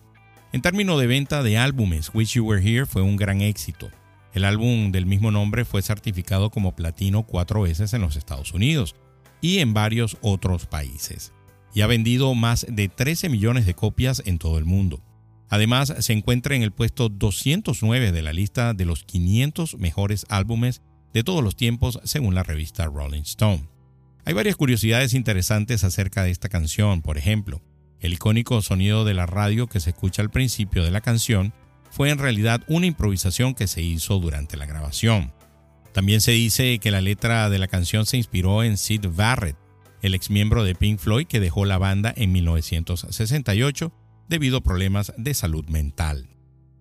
En 0.52 0.60
términos 0.60 1.00
de 1.00 1.06
venta 1.06 1.42
de 1.42 1.56
álbumes, 1.56 2.10
Wish 2.12 2.34
You 2.34 2.44
Were 2.44 2.62
Here 2.62 2.84
fue 2.84 3.00
un 3.00 3.16
gran 3.16 3.40
éxito. 3.40 3.90
El 4.34 4.44
álbum 4.44 4.92
del 4.92 5.06
mismo 5.06 5.30
nombre 5.30 5.64
fue 5.64 5.80
certificado 5.80 6.50
como 6.50 6.76
platino 6.76 7.22
cuatro 7.22 7.62
veces 7.62 7.94
en 7.94 8.02
los 8.02 8.16
Estados 8.16 8.52
Unidos 8.52 8.96
y 9.40 9.58
en 9.58 9.72
varios 9.72 10.18
otros 10.20 10.66
países. 10.66 11.32
Y 11.74 11.80
ha 11.80 11.86
vendido 11.86 12.34
más 12.34 12.66
de 12.68 12.88
13 12.88 13.30
millones 13.30 13.64
de 13.64 13.74
copias 13.74 14.22
en 14.26 14.38
todo 14.38 14.58
el 14.58 14.66
mundo. 14.66 15.02
Además, 15.48 15.94
se 16.00 16.12
encuentra 16.12 16.54
en 16.54 16.62
el 16.62 16.72
puesto 16.72 17.08
209 17.08 18.12
de 18.12 18.22
la 18.22 18.34
lista 18.34 18.74
de 18.74 18.84
los 18.84 19.04
500 19.04 19.78
mejores 19.78 20.26
álbumes 20.28 20.82
de 21.14 21.24
todos 21.24 21.42
los 21.42 21.56
tiempos 21.56 21.98
según 22.04 22.34
la 22.34 22.42
revista 22.42 22.84
Rolling 22.84 23.22
Stone. 23.22 23.77
Hay 24.28 24.34
varias 24.34 24.56
curiosidades 24.56 25.14
interesantes 25.14 25.84
acerca 25.84 26.22
de 26.22 26.30
esta 26.30 26.50
canción, 26.50 27.00
por 27.00 27.16
ejemplo, 27.16 27.62
el 27.98 28.12
icónico 28.12 28.60
sonido 28.60 29.06
de 29.06 29.14
la 29.14 29.24
radio 29.24 29.68
que 29.68 29.80
se 29.80 29.88
escucha 29.88 30.20
al 30.20 30.28
principio 30.28 30.84
de 30.84 30.90
la 30.90 31.00
canción 31.00 31.54
fue 31.90 32.10
en 32.10 32.18
realidad 32.18 32.60
una 32.68 32.84
improvisación 32.84 33.54
que 33.54 33.66
se 33.66 33.80
hizo 33.80 34.18
durante 34.18 34.58
la 34.58 34.66
grabación. 34.66 35.32
También 35.94 36.20
se 36.20 36.32
dice 36.32 36.78
que 36.78 36.90
la 36.90 37.00
letra 37.00 37.48
de 37.48 37.58
la 37.58 37.68
canción 37.68 38.04
se 38.04 38.18
inspiró 38.18 38.62
en 38.62 38.76
Sid 38.76 39.06
Barrett, 39.14 39.56
el 40.02 40.14
ex 40.14 40.28
miembro 40.28 40.62
de 40.62 40.74
Pink 40.74 40.98
Floyd 40.98 41.26
que 41.26 41.40
dejó 41.40 41.64
la 41.64 41.78
banda 41.78 42.12
en 42.14 42.30
1968 42.30 43.94
debido 44.28 44.58
a 44.58 44.62
problemas 44.62 45.10
de 45.16 45.32
salud 45.32 45.64
mental. 45.70 46.28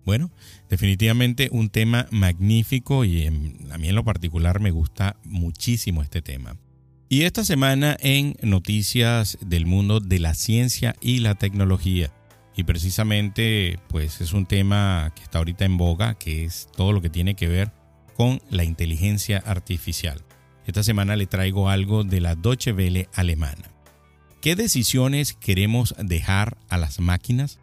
Bueno, 0.04 0.30
definitivamente 0.68 1.48
un 1.50 1.70
tema 1.70 2.08
magnífico 2.10 3.06
y 3.06 3.26
a 3.26 3.30
mí 3.30 3.88
en 3.88 3.94
lo 3.94 4.04
particular 4.04 4.60
me 4.60 4.70
gusta 4.70 5.16
muchísimo 5.24 6.02
este 6.02 6.20
tema. 6.20 6.58
Y 7.10 7.22
esta 7.22 7.42
semana 7.42 7.96
en 8.00 8.36
noticias 8.42 9.38
del 9.40 9.64
mundo 9.64 9.98
de 9.98 10.18
la 10.18 10.34
ciencia 10.34 10.94
y 11.00 11.20
la 11.20 11.36
tecnología. 11.36 12.12
Y 12.54 12.64
precisamente 12.64 13.78
pues 13.88 14.20
es 14.20 14.34
un 14.34 14.44
tema 14.44 15.10
que 15.16 15.22
está 15.22 15.38
ahorita 15.38 15.64
en 15.64 15.78
boga, 15.78 16.18
que 16.18 16.44
es 16.44 16.68
todo 16.76 16.92
lo 16.92 17.00
que 17.00 17.08
tiene 17.08 17.34
que 17.34 17.48
ver 17.48 17.72
con 18.14 18.42
la 18.50 18.64
inteligencia 18.64 19.38
artificial. 19.38 20.22
Esta 20.66 20.82
semana 20.82 21.16
le 21.16 21.26
traigo 21.26 21.70
algo 21.70 22.04
de 22.04 22.20
la 22.20 22.34
Deutsche 22.34 22.72
Welle 22.72 23.08
alemana. 23.14 23.70
¿Qué 24.42 24.54
decisiones 24.54 25.32
queremos 25.32 25.94
dejar 25.98 26.58
a 26.68 26.76
las 26.76 27.00
máquinas? 27.00 27.58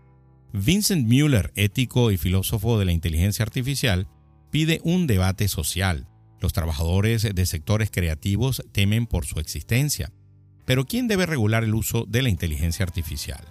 Vincent 0.53 1.07
Müller, 1.07 1.51
ético 1.55 2.09
y 2.09 2.17
filósofo 2.17 2.79
de 2.79 2.85
la 2.85 2.93
inteligencia 2.93 3.43
artificial, 3.43 4.07
pide 4.49 4.81
un 4.83 5.05
debate 5.05 5.47
social 5.49 6.07
los 6.39 6.53
trabajadores 6.53 7.23
de 7.33 7.45
sectores 7.45 7.91
creativos 7.91 8.63
temen 8.71 9.07
por 9.07 9.25
su 9.25 9.39
existencia. 9.39 10.11
Pero 10.65 10.85
¿quién 10.85 11.07
debe 11.07 11.25
regular 11.25 11.63
el 11.63 11.75
uso 11.75 12.05
de 12.05 12.21
la 12.21 12.29
inteligencia 12.29 12.83
artificial? 12.83 13.43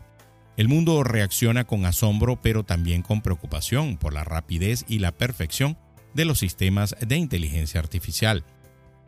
El 0.57 0.69
mundo 0.69 1.03
reacciona 1.03 1.65
con 1.65 1.85
asombro 1.85 2.41
pero 2.41 2.65
también 2.65 3.03
con 3.03 3.23
preocupación 3.23 3.97
por 3.97 4.13
la 4.13 4.25
rapidez 4.25 4.85
y 4.89 5.01
la 5.01 5.13
perfección 5.13 5.77
de 6.15 6.25
los 6.25 6.39
sistemas 6.39 6.95
de 7.01 7.17
inteligencia 7.17 7.81
artificial. 7.81 8.45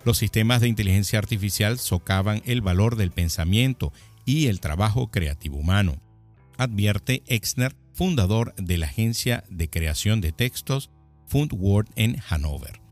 Los 0.05 0.19
sistemas 0.19 0.61
de 0.61 0.69
inteligencia 0.69 1.19
artificial 1.19 1.79
socavan 1.79 2.43
el 2.45 2.63
valor 2.63 2.97
del 2.97 3.13
pensamiento 3.13 3.93
y 4.25 4.49
el 4.49 4.61
trabajo 4.61 5.11
creativo 5.11 5.57
humano, 5.57 6.03
advierte 6.59 7.23
Exner, 7.27 7.77
fundador 7.93 8.55
de 8.57 8.79
la 8.79 8.87
agencia 8.87 9.45
de 9.49 9.71
creación 9.71 10.21
de 10.21 10.33
textos 10.33 10.91
Fundword 11.27 11.89
en 11.97 12.17
Hannover. 12.19 12.86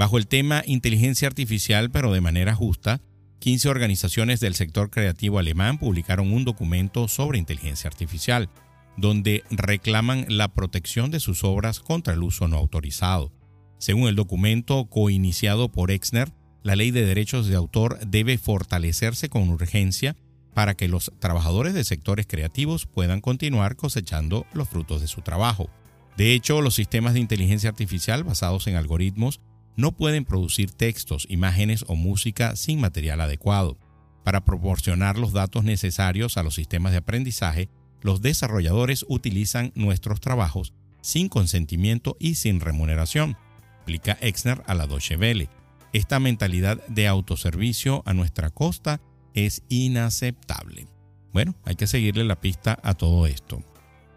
Bajo 0.00 0.16
el 0.16 0.28
tema 0.28 0.62
Inteligencia 0.64 1.28
Artificial, 1.28 1.90
pero 1.90 2.10
de 2.10 2.22
manera 2.22 2.54
justa, 2.54 3.02
15 3.40 3.68
organizaciones 3.68 4.40
del 4.40 4.54
sector 4.54 4.88
creativo 4.88 5.38
alemán 5.38 5.76
publicaron 5.76 6.32
un 6.32 6.46
documento 6.46 7.06
sobre 7.06 7.38
inteligencia 7.38 7.88
artificial, 7.88 8.48
donde 8.96 9.44
reclaman 9.50 10.24
la 10.30 10.48
protección 10.48 11.10
de 11.10 11.20
sus 11.20 11.44
obras 11.44 11.80
contra 11.80 12.14
el 12.14 12.22
uso 12.22 12.48
no 12.48 12.56
autorizado. 12.56 13.30
Según 13.76 14.08
el 14.08 14.16
documento 14.16 14.86
coiniciado 14.86 15.70
por 15.70 15.90
Exner, 15.90 16.32
la 16.62 16.76
ley 16.76 16.92
de 16.92 17.04
derechos 17.04 17.46
de 17.48 17.56
autor 17.56 17.98
debe 18.06 18.38
fortalecerse 18.38 19.28
con 19.28 19.50
urgencia 19.50 20.16
para 20.54 20.72
que 20.72 20.88
los 20.88 21.12
trabajadores 21.18 21.74
de 21.74 21.84
sectores 21.84 22.26
creativos 22.26 22.86
puedan 22.86 23.20
continuar 23.20 23.76
cosechando 23.76 24.46
los 24.54 24.66
frutos 24.66 25.02
de 25.02 25.08
su 25.08 25.20
trabajo. 25.20 25.68
De 26.16 26.32
hecho, 26.32 26.62
los 26.62 26.74
sistemas 26.74 27.12
de 27.12 27.20
inteligencia 27.20 27.68
artificial 27.68 28.24
basados 28.24 28.66
en 28.66 28.76
algoritmos 28.76 29.42
no 29.76 29.92
pueden 29.92 30.24
producir 30.24 30.70
textos, 30.70 31.26
imágenes 31.28 31.84
o 31.88 31.96
música 31.96 32.56
sin 32.56 32.80
material 32.80 33.20
adecuado. 33.20 33.78
Para 34.24 34.44
proporcionar 34.44 35.18
los 35.18 35.32
datos 35.32 35.64
necesarios 35.64 36.36
a 36.36 36.42
los 36.42 36.54
sistemas 36.54 36.92
de 36.92 36.98
aprendizaje, 36.98 37.68
los 38.02 38.22
desarrolladores 38.22 39.04
utilizan 39.08 39.72
nuestros 39.74 40.20
trabajos 40.20 40.72
sin 41.00 41.28
consentimiento 41.28 42.16
y 42.20 42.34
sin 42.34 42.60
remuneración, 42.60 43.36
explica 43.76 44.18
Exner 44.20 44.62
a 44.66 44.74
la 44.74 44.86
Deutsche 44.86 45.16
Welle. 45.16 45.48
Esta 45.92 46.20
mentalidad 46.20 46.84
de 46.86 47.08
autoservicio 47.08 48.02
a 48.06 48.14
nuestra 48.14 48.50
costa 48.50 49.00
es 49.34 49.62
inaceptable. 49.68 50.86
Bueno, 51.32 51.54
hay 51.64 51.76
que 51.76 51.86
seguirle 51.86 52.24
la 52.24 52.40
pista 52.40 52.78
a 52.82 52.94
todo 52.94 53.26
esto. 53.26 53.62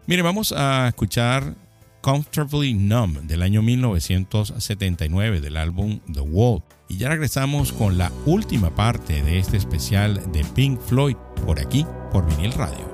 Mire, 0.06 0.22
vamos 0.22 0.52
a 0.52 0.88
escuchar 0.88 1.56
Comfortably 2.04 2.74
Numb 2.74 3.22
del 3.22 3.40
año 3.40 3.62
1979 3.62 5.40
del 5.40 5.56
álbum 5.56 6.00
The 6.12 6.20
Wall. 6.20 6.62
Y 6.86 6.98
ya 6.98 7.08
regresamos 7.08 7.72
con 7.72 7.96
la 7.96 8.12
última 8.26 8.74
parte 8.74 9.22
de 9.22 9.38
este 9.38 9.56
especial 9.56 10.20
de 10.30 10.44
Pink 10.54 10.78
Floyd 10.78 11.16
por 11.46 11.58
aquí, 11.58 11.86
por 12.12 12.26
vinil 12.26 12.52
radio. 12.52 12.93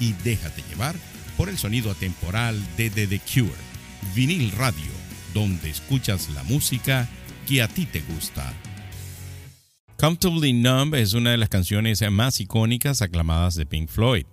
y 0.00 0.12
déjate 0.24 0.62
llevar 0.68 0.94
por 1.36 1.48
el 1.48 1.58
sonido 1.58 1.90
atemporal 1.90 2.60
de 2.76 2.90
The, 2.90 3.20
Cure, 3.20 3.52
vinil 4.14 4.50
radio, 4.52 4.90
donde 5.32 5.70
escuchas 5.70 6.30
la 6.30 6.42
música 6.44 7.08
que 7.46 7.62
a 7.62 7.68
ti 7.68 7.86
te 7.86 8.00
gusta. 8.00 8.52
Comfortably 9.98 10.52
Numb 10.52 10.94
es 10.94 11.14
una 11.14 11.30
de 11.30 11.36
las 11.36 11.48
canciones 11.48 12.02
más 12.10 12.40
icónicas 12.40 13.02
aclamadas 13.02 13.54
de 13.54 13.66
Pink 13.66 13.88
Floyd. 13.88 14.26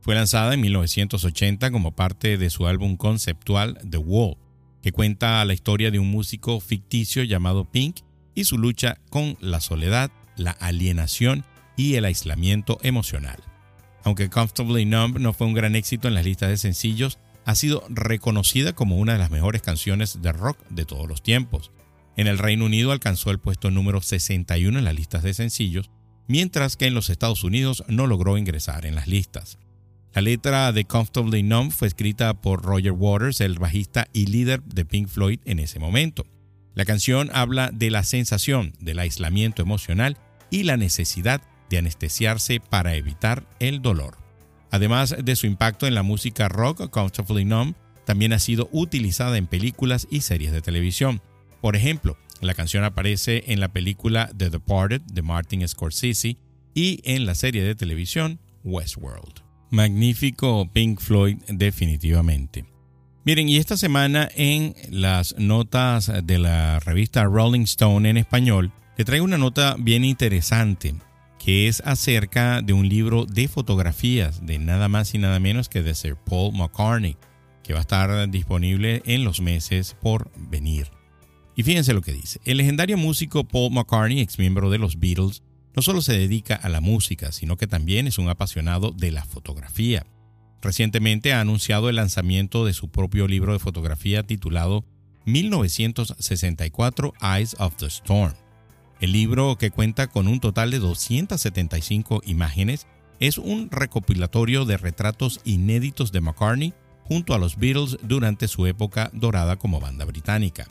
Fue 0.00 0.14
lanzada 0.14 0.54
en 0.54 0.60
1980 0.60 1.70
como 1.70 1.92
parte 1.92 2.38
de 2.38 2.50
su 2.50 2.66
álbum 2.66 2.96
conceptual 2.96 3.78
The 3.88 3.98
Wall, 3.98 4.36
que 4.80 4.92
cuenta 4.92 5.44
la 5.44 5.54
historia 5.54 5.90
de 5.90 5.98
un 5.98 6.10
músico 6.10 6.60
ficticio 6.60 7.24
llamado 7.24 7.64
Pink 7.70 8.00
y 8.34 8.44
su 8.44 8.58
lucha 8.58 8.98
con 9.10 9.36
la 9.40 9.60
soledad, 9.60 10.10
la 10.36 10.52
alienación 10.52 11.44
y 11.76 11.94
el 11.96 12.04
aislamiento 12.04 12.78
emocional. 12.82 13.47
Aunque 14.04 14.30
Comfortably 14.30 14.84
Numb 14.84 15.18
no 15.18 15.32
fue 15.32 15.46
un 15.46 15.54
gran 15.54 15.76
éxito 15.76 16.08
en 16.08 16.14
las 16.14 16.24
listas 16.24 16.48
de 16.48 16.56
sencillos, 16.56 17.18
ha 17.44 17.54
sido 17.54 17.84
reconocida 17.88 18.74
como 18.74 18.98
una 18.98 19.14
de 19.14 19.18
las 19.18 19.30
mejores 19.30 19.62
canciones 19.62 20.20
de 20.20 20.32
rock 20.32 20.58
de 20.68 20.84
todos 20.84 21.08
los 21.08 21.22
tiempos. 21.22 21.70
En 22.16 22.26
el 22.26 22.38
Reino 22.38 22.66
Unido 22.66 22.92
alcanzó 22.92 23.30
el 23.30 23.38
puesto 23.38 23.70
número 23.70 24.02
61 24.02 24.78
en 24.78 24.84
las 24.84 24.94
listas 24.94 25.22
de 25.22 25.34
sencillos, 25.34 25.90
mientras 26.26 26.76
que 26.76 26.86
en 26.86 26.94
los 26.94 27.10
Estados 27.10 27.44
Unidos 27.44 27.84
no 27.88 28.06
logró 28.06 28.36
ingresar 28.36 28.86
en 28.86 28.94
las 28.94 29.08
listas. 29.08 29.58
La 30.14 30.22
letra 30.22 30.72
de 30.72 30.84
Comfortably 30.84 31.42
Numb 31.42 31.70
fue 31.70 31.88
escrita 31.88 32.34
por 32.34 32.62
Roger 32.62 32.92
Waters, 32.92 33.40
el 33.40 33.58
bajista 33.58 34.08
y 34.12 34.26
líder 34.26 34.62
de 34.64 34.84
Pink 34.84 35.08
Floyd 35.08 35.38
en 35.44 35.58
ese 35.58 35.78
momento. 35.78 36.26
La 36.74 36.84
canción 36.84 37.30
habla 37.32 37.70
de 37.72 37.90
la 37.90 38.02
sensación 38.02 38.72
del 38.80 38.98
aislamiento 38.98 39.62
emocional 39.62 40.16
y 40.50 40.64
la 40.64 40.76
necesidad 40.76 41.40
de 41.70 41.78
anestesiarse 41.78 42.60
para 42.60 42.94
evitar 42.94 43.46
el 43.58 43.82
dolor. 43.82 44.18
Además 44.70 45.16
de 45.22 45.36
su 45.36 45.46
impacto 45.46 45.86
en 45.86 45.94
la 45.94 46.02
música 46.02 46.48
rock, 46.48 46.90
Comfortably 46.90 47.44
Numb 47.44 47.74
también 48.04 48.32
ha 48.32 48.38
sido 48.38 48.68
utilizada 48.72 49.36
en 49.36 49.46
películas 49.46 50.06
y 50.10 50.20
series 50.20 50.52
de 50.52 50.62
televisión. 50.62 51.20
Por 51.60 51.76
ejemplo, 51.76 52.16
la 52.40 52.54
canción 52.54 52.84
aparece 52.84 53.44
en 53.48 53.60
la 53.60 53.68
película 53.68 54.30
The 54.36 54.50
Departed 54.50 55.02
de 55.02 55.22
Martin 55.22 55.66
Scorsese 55.66 56.36
y 56.74 57.00
en 57.04 57.26
la 57.26 57.34
serie 57.34 57.62
de 57.62 57.74
televisión 57.74 58.40
Westworld. 58.64 59.42
Magnífico 59.70 60.70
Pink 60.72 61.00
Floyd 61.00 61.38
definitivamente. 61.48 62.64
Miren, 63.24 63.48
y 63.48 63.58
esta 63.58 63.76
semana 63.76 64.28
en 64.34 64.74
las 64.90 65.36
notas 65.36 66.10
de 66.24 66.38
la 66.38 66.80
revista 66.80 67.24
Rolling 67.24 67.62
Stone 67.62 68.08
en 68.08 68.16
español, 68.16 68.72
le 68.96 69.04
traigo 69.04 69.24
una 69.24 69.36
nota 69.36 69.76
bien 69.78 70.04
interesante 70.04 70.94
que 71.38 71.68
es 71.68 71.80
acerca 71.84 72.62
de 72.62 72.72
un 72.72 72.88
libro 72.88 73.24
de 73.24 73.48
fotografías 73.48 74.44
de 74.44 74.58
nada 74.58 74.88
más 74.88 75.14
y 75.14 75.18
nada 75.18 75.38
menos 75.40 75.68
que 75.68 75.82
de 75.82 75.94
Sir 75.94 76.16
Paul 76.16 76.52
McCartney, 76.54 77.16
que 77.62 77.72
va 77.72 77.80
a 77.80 77.82
estar 77.82 78.28
disponible 78.30 79.02
en 79.04 79.24
los 79.24 79.40
meses 79.40 79.96
por 80.02 80.30
venir. 80.36 80.90
Y 81.54 81.62
fíjense 81.62 81.92
lo 81.92 82.02
que 82.02 82.12
dice. 82.12 82.40
El 82.44 82.58
legendario 82.58 82.96
músico 82.96 83.44
Paul 83.44 83.72
McCartney, 83.72 84.20
ex 84.20 84.38
miembro 84.38 84.70
de 84.70 84.78
los 84.78 84.98
Beatles, 84.98 85.42
no 85.74 85.82
solo 85.82 86.02
se 86.02 86.18
dedica 86.18 86.54
a 86.54 86.68
la 86.68 86.80
música, 86.80 87.30
sino 87.32 87.56
que 87.56 87.66
también 87.66 88.06
es 88.06 88.18
un 88.18 88.28
apasionado 88.28 88.90
de 88.90 89.12
la 89.12 89.24
fotografía. 89.24 90.06
Recientemente 90.60 91.32
ha 91.32 91.40
anunciado 91.40 91.88
el 91.88 91.96
lanzamiento 91.96 92.64
de 92.64 92.72
su 92.72 92.90
propio 92.90 93.28
libro 93.28 93.52
de 93.52 93.58
fotografía 93.60 94.24
titulado 94.24 94.84
1964 95.24 97.14
Eyes 97.22 97.54
of 97.58 97.76
the 97.76 97.86
Storm 97.86 98.34
el 99.00 99.12
libro, 99.12 99.56
que 99.56 99.70
cuenta 99.70 100.08
con 100.08 100.26
un 100.26 100.40
total 100.40 100.70
de 100.70 100.80
275 100.80 102.22
imágenes, 102.26 102.86
es 103.20 103.38
un 103.38 103.70
recopilatorio 103.70 104.64
de 104.64 104.76
retratos 104.76 105.40
inéditos 105.44 106.10
de 106.10 106.20
McCartney 106.20 106.74
junto 107.04 107.32
a 107.34 107.38
los 107.38 107.56
Beatles 107.56 107.98
durante 108.02 108.48
su 108.48 108.66
época 108.66 109.10
dorada 109.12 109.56
como 109.56 109.80
banda 109.80 110.04
británica. 110.04 110.68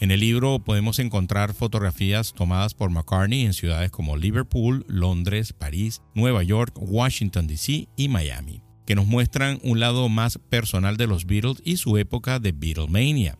En 0.00 0.10
el 0.10 0.20
libro 0.20 0.58
podemos 0.58 0.98
encontrar 0.98 1.54
fotografías 1.54 2.34
tomadas 2.34 2.74
por 2.74 2.90
McCartney 2.90 3.46
en 3.46 3.52
ciudades 3.52 3.90
como 3.90 4.16
Liverpool, 4.16 4.84
Londres, 4.88 5.52
París, 5.52 6.02
Nueva 6.14 6.42
York, 6.42 6.74
Washington, 6.76 7.46
D.C. 7.46 7.88
y 7.96 8.08
Miami, 8.08 8.62
que 8.84 8.96
nos 8.96 9.06
muestran 9.06 9.60
un 9.62 9.80
lado 9.80 10.08
más 10.08 10.38
personal 10.38 10.96
de 10.96 11.06
los 11.06 11.24
Beatles 11.24 11.62
y 11.64 11.76
su 11.76 11.96
época 11.98 12.38
de 12.38 12.52
Beatlemania. 12.52 13.38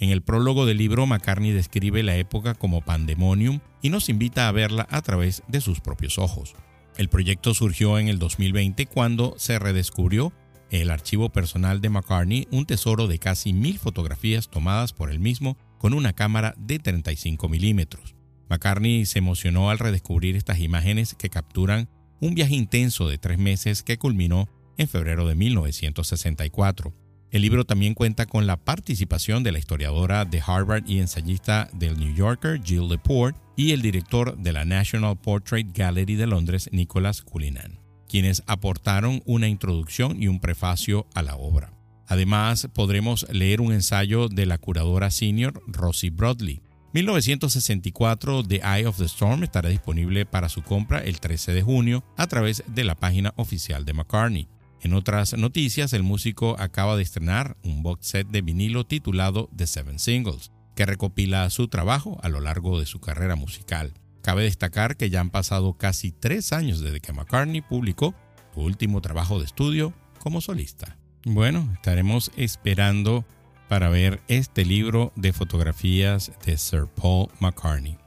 En 0.00 0.10
el 0.10 0.22
prólogo 0.22 0.66
del 0.66 0.78
libro, 0.78 1.06
McCartney 1.06 1.52
describe 1.52 2.02
la 2.02 2.16
época 2.16 2.54
como 2.54 2.80
pandemonium 2.80 3.60
y 3.82 3.90
nos 3.90 4.08
invita 4.08 4.48
a 4.48 4.52
verla 4.52 4.86
a 4.90 5.02
través 5.02 5.42
de 5.48 5.60
sus 5.60 5.80
propios 5.80 6.18
ojos. 6.18 6.54
El 6.96 7.08
proyecto 7.08 7.54
surgió 7.54 7.98
en 7.98 8.08
el 8.08 8.18
2020 8.18 8.86
cuando 8.86 9.34
se 9.38 9.58
redescubrió 9.58 10.32
el 10.70 10.90
archivo 10.90 11.30
personal 11.30 11.80
de 11.80 11.90
McCartney, 11.90 12.46
un 12.50 12.66
tesoro 12.66 13.06
de 13.06 13.18
casi 13.18 13.52
mil 13.52 13.78
fotografías 13.78 14.48
tomadas 14.48 14.92
por 14.92 15.10
él 15.10 15.18
mismo 15.18 15.56
con 15.78 15.94
una 15.94 16.12
cámara 16.12 16.54
de 16.58 16.78
35 16.78 17.48
milímetros. 17.48 18.14
McCartney 18.48 19.06
se 19.06 19.18
emocionó 19.18 19.70
al 19.70 19.78
redescubrir 19.78 20.36
estas 20.36 20.60
imágenes 20.60 21.14
que 21.14 21.30
capturan 21.30 21.88
un 22.20 22.34
viaje 22.34 22.54
intenso 22.54 23.08
de 23.08 23.18
tres 23.18 23.38
meses 23.38 23.82
que 23.82 23.98
culminó 23.98 24.48
en 24.76 24.88
febrero 24.88 25.26
de 25.26 25.34
1964. 25.34 26.94
El 27.30 27.42
libro 27.42 27.64
también 27.64 27.94
cuenta 27.94 28.26
con 28.26 28.48
la 28.48 28.56
participación 28.56 29.44
de 29.44 29.52
la 29.52 29.60
historiadora 29.60 30.24
de 30.24 30.42
Harvard 30.44 30.84
y 30.88 30.98
ensayista 30.98 31.68
del 31.72 31.96
New 31.96 32.12
Yorker 32.12 32.60
Jill 32.62 32.88
Lepore 32.88 33.36
y 33.56 33.70
el 33.70 33.82
director 33.82 34.36
de 34.36 34.52
la 34.52 34.64
National 34.64 35.16
Portrait 35.16 35.66
Gallery 35.72 36.16
de 36.16 36.26
Londres 36.26 36.68
Nicholas 36.72 37.22
Cullinan, 37.22 37.78
quienes 38.08 38.42
aportaron 38.46 39.22
una 39.26 39.46
introducción 39.46 40.20
y 40.20 40.26
un 40.26 40.40
prefacio 40.40 41.06
a 41.14 41.22
la 41.22 41.36
obra. 41.36 41.72
Además, 42.08 42.68
podremos 42.74 43.24
leer 43.30 43.60
un 43.60 43.72
ensayo 43.72 44.28
de 44.28 44.46
la 44.46 44.58
curadora 44.58 45.12
senior 45.12 45.62
Rosie 45.68 46.10
Broadley. 46.10 46.60
1964 46.92 48.42
The 48.42 48.56
Eye 48.64 48.86
of 48.86 48.96
the 48.98 49.04
Storm 49.04 49.44
estará 49.44 49.68
disponible 49.68 50.26
para 50.26 50.48
su 50.48 50.62
compra 50.62 50.98
el 50.98 51.20
13 51.20 51.52
de 51.52 51.62
junio 51.62 52.02
a 52.16 52.26
través 52.26 52.64
de 52.66 52.82
la 52.82 52.96
página 52.96 53.32
oficial 53.36 53.84
de 53.84 53.92
McCartney. 53.92 54.48
En 54.82 54.94
otras 54.94 55.34
noticias, 55.36 55.92
el 55.92 56.02
músico 56.02 56.56
acaba 56.58 56.96
de 56.96 57.02
estrenar 57.02 57.56
un 57.62 57.82
box 57.82 58.06
set 58.06 58.28
de 58.28 58.40
vinilo 58.40 58.84
titulado 58.84 59.50
The 59.54 59.66
Seven 59.66 59.98
Singles, 59.98 60.52
que 60.74 60.86
recopila 60.86 61.48
su 61.50 61.68
trabajo 61.68 62.18
a 62.22 62.30
lo 62.30 62.40
largo 62.40 62.80
de 62.80 62.86
su 62.86 63.00
carrera 63.00 63.36
musical. 63.36 63.92
Cabe 64.22 64.44
destacar 64.44 64.96
que 64.96 65.10
ya 65.10 65.20
han 65.20 65.30
pasado 65.30 65.74
casi 65.74 66.12
tres 66.12 66.52
años 66.54 66.80
desde 66.80 67.00
que 67.00 67.12
McCartney 67.12 67.60
publicó 67.60 68.14
su 68.54 68.60
último 68.60 69.02
trabajo 69.02 69.38
de 69.38 69.44
estudio 69.44 69.92
como 70.18 70.40
solista. 70.40 70.96
Bueno, 71.24 71.68
estaremos 71.74 72.32
esperando 72.36 73.26
para 73.68 73.90
ver 73.90 74.22
este 74.28 74.64
libro 74.64 75.12
de 75.14 75.34
fotografías 75.34 76.32
de 76.46 76.56
Sir 76.56 76.86
Paul 76.86 77.28
McCartney. 77.38 77.98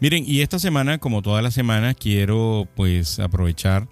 Miren, 0.00 0.24
y 0.26 0.40
esta 0.40 0.58
semana, 0.58 0.98
como 0.98 1.22
toda 1.22 1.42
la 1.42 1.50
semana, 1.50 1.94
quiero 1.94 2.68
pues 2.74 3.18
aprovechar 3.18 3.88